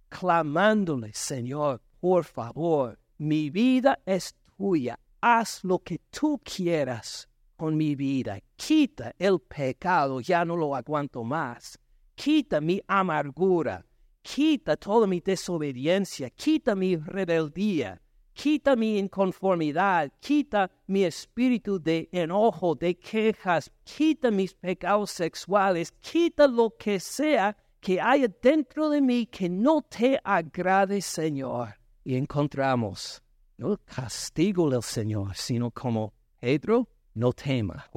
clamándole, 0.09 1.13
Señor, 1.13 1.81
por 1.99 2.25
favor, 2.25 2.99
mi 3.17 3.49
vida 3.49 3.99
es 4.05 4.35
tuya, 4.57 4.99
haz 5.21 5.63
lo 5.63 5.79
que 5.79 5.99
tú 6.09 6.41
quieras 6.43 7.29
con 7.55 7.75
mi 7.75 7.95
vida. 7.95 8.39
Quita 8.55 9.13
el 9.17 9.39
pecado, 9.39 10.19
ya 10.21 10.45
no 10.45 10.55
lo 10.55 10.75
aguanto 10.75 11.23
más. 11.23 11.77
Quita 12.15 12.61
mi 12.61 12.81
amargura. 12.87 13.85
Quita 14.21 14.75
toda 14.77 15.05
mi 15.07 15.19
desobediencia. 15.19 16.29
Quita 16.29 16.75
mi 16.75 16.95
rebeldía. 16.95 18.01
Quita 18.33 18.75
mi 18.75 18.97
inconformidad. 18.97 20.11
Quita 20.19 20.69
mi 20.87 21.03
espíritu 21.03 21.79
de 21.79 22.09
enojo, 22.11 22.75
de 22.75 22.95
quejas. 22.95 23.71
Quita 23.83 24.31
mis 24.31 24.53
pecados 24.53 25.11
sexuales. 25.11 25.91
Quita 26.01 26.47
lo 26.47 26.71
que 26.77 26.99
sea 26.99 27.55
que 27.79 28.01
haya 28.01 28.27
dentro 28.41 28.89
de 28.89 28.99
mí 28.99 29.27
que 29.27 29.47
no 29.47 29.83
te 29.83 30.19
agrade, 30.23 31.01
Señor. 31.01 31.75
Y 32.03 32.15
encontramos 32.15 33.21
no 33.57 33.73
el 33.73 33.79
castigo 33.85 34.69
del 34.69 34.81
Señor, 34.81 35.35
sino 35.35 35.71
como 35.71 36.13
Pedro 36.39 36.89
no 37.15 37.33
tema, 37.33 37.89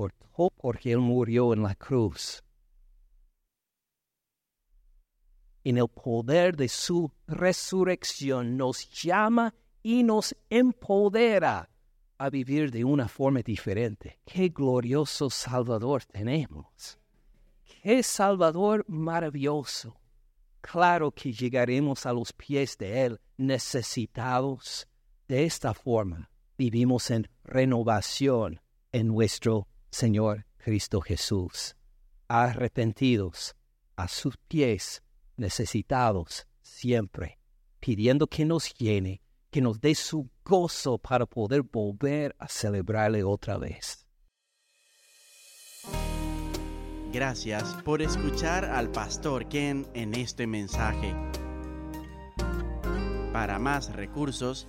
porque 0.57 0.93
Él 0.93 1.01
murió 1.01 1.53
en 1.53 1.63
la 1.63 1.75
cruz. 1.75 2.43
En 5.65 5.77
el 5.77 5.89
poder 5.89 6.57
de 6.57 6.69
su 6.69 7.11
resurrección 7.27 8.57
nos 8.57 8.89
llama 9.03 9.55
y 9.83 10.03
nos 10.03 10.35
empodera 10.49 11.69
a 12.17 12.31
vivir 12.31 12.71
de 12.71 12.85
una 12.85 13.09
forma 13.09 13.41
diferente. 13.43 14.19
Qué 14.25 14.49
glorioso 14.49 15.29
Salvador 15.29 16.05
tenemos. 16.05 16.99
Qué 17.65 18.03
Salvador 18.03 18.85
maravilloso. 18.89 20.01
Claro 20.61 21.11
que 21.11 21.33
llegaremos 21.33 22.07
a 22.07 22.13
los 22.13 22.33
pies 22.33 22.79
de 22.79 23.05
Él 23.05 23.21
necesitados. 23.37 24.89
De 25.27 25.45
esta 25.45 25.75
forma 25.75 26.31
vivimos 26.57 27.11
en 27.11 27.29
renovación 27.45 28.61
en 28.93 29.09
nuestro 29.09 29.69
Señor 29.91 30.47
Cristo 30.57 31.01
Jesús, 31.01 31.77
arrepentidos 32.29 33.55
a 33.97 34.09
sus 34.09 34.37
pies, 34.49 35.03
necesitados 35.37 36.47
siempre, 36.61 37.39
pidiendo 37.81 38.27
que 38.27 38.45
nos 38.45 38.73
llene, 38.75 39.23
que 39.51 39.61
nos 39.61 39.81
dé 39.81 39.95
su 39.95 40.31
gozo 40.45 40.99
para 40.99 41.27
poder 41.27 41.63
volver 41.63 42.35
a 42.39 42.49
celebrarle 42.49 43.25
otra 43.25 43.59
vez. 43.59 44.07
Gracias 47.13 47.75
por 47.85 48.03
escuchar 48.03 48.67
al 48.67 48.91
pastor 48.91 49.49
Ken 49.49 49.87
en 49.95 50.15
este 50.15 50.47
mensaje. 50.47 51.15
Para 53.33 53.59
más 53.59 53.95
recursos, 53.95 54.69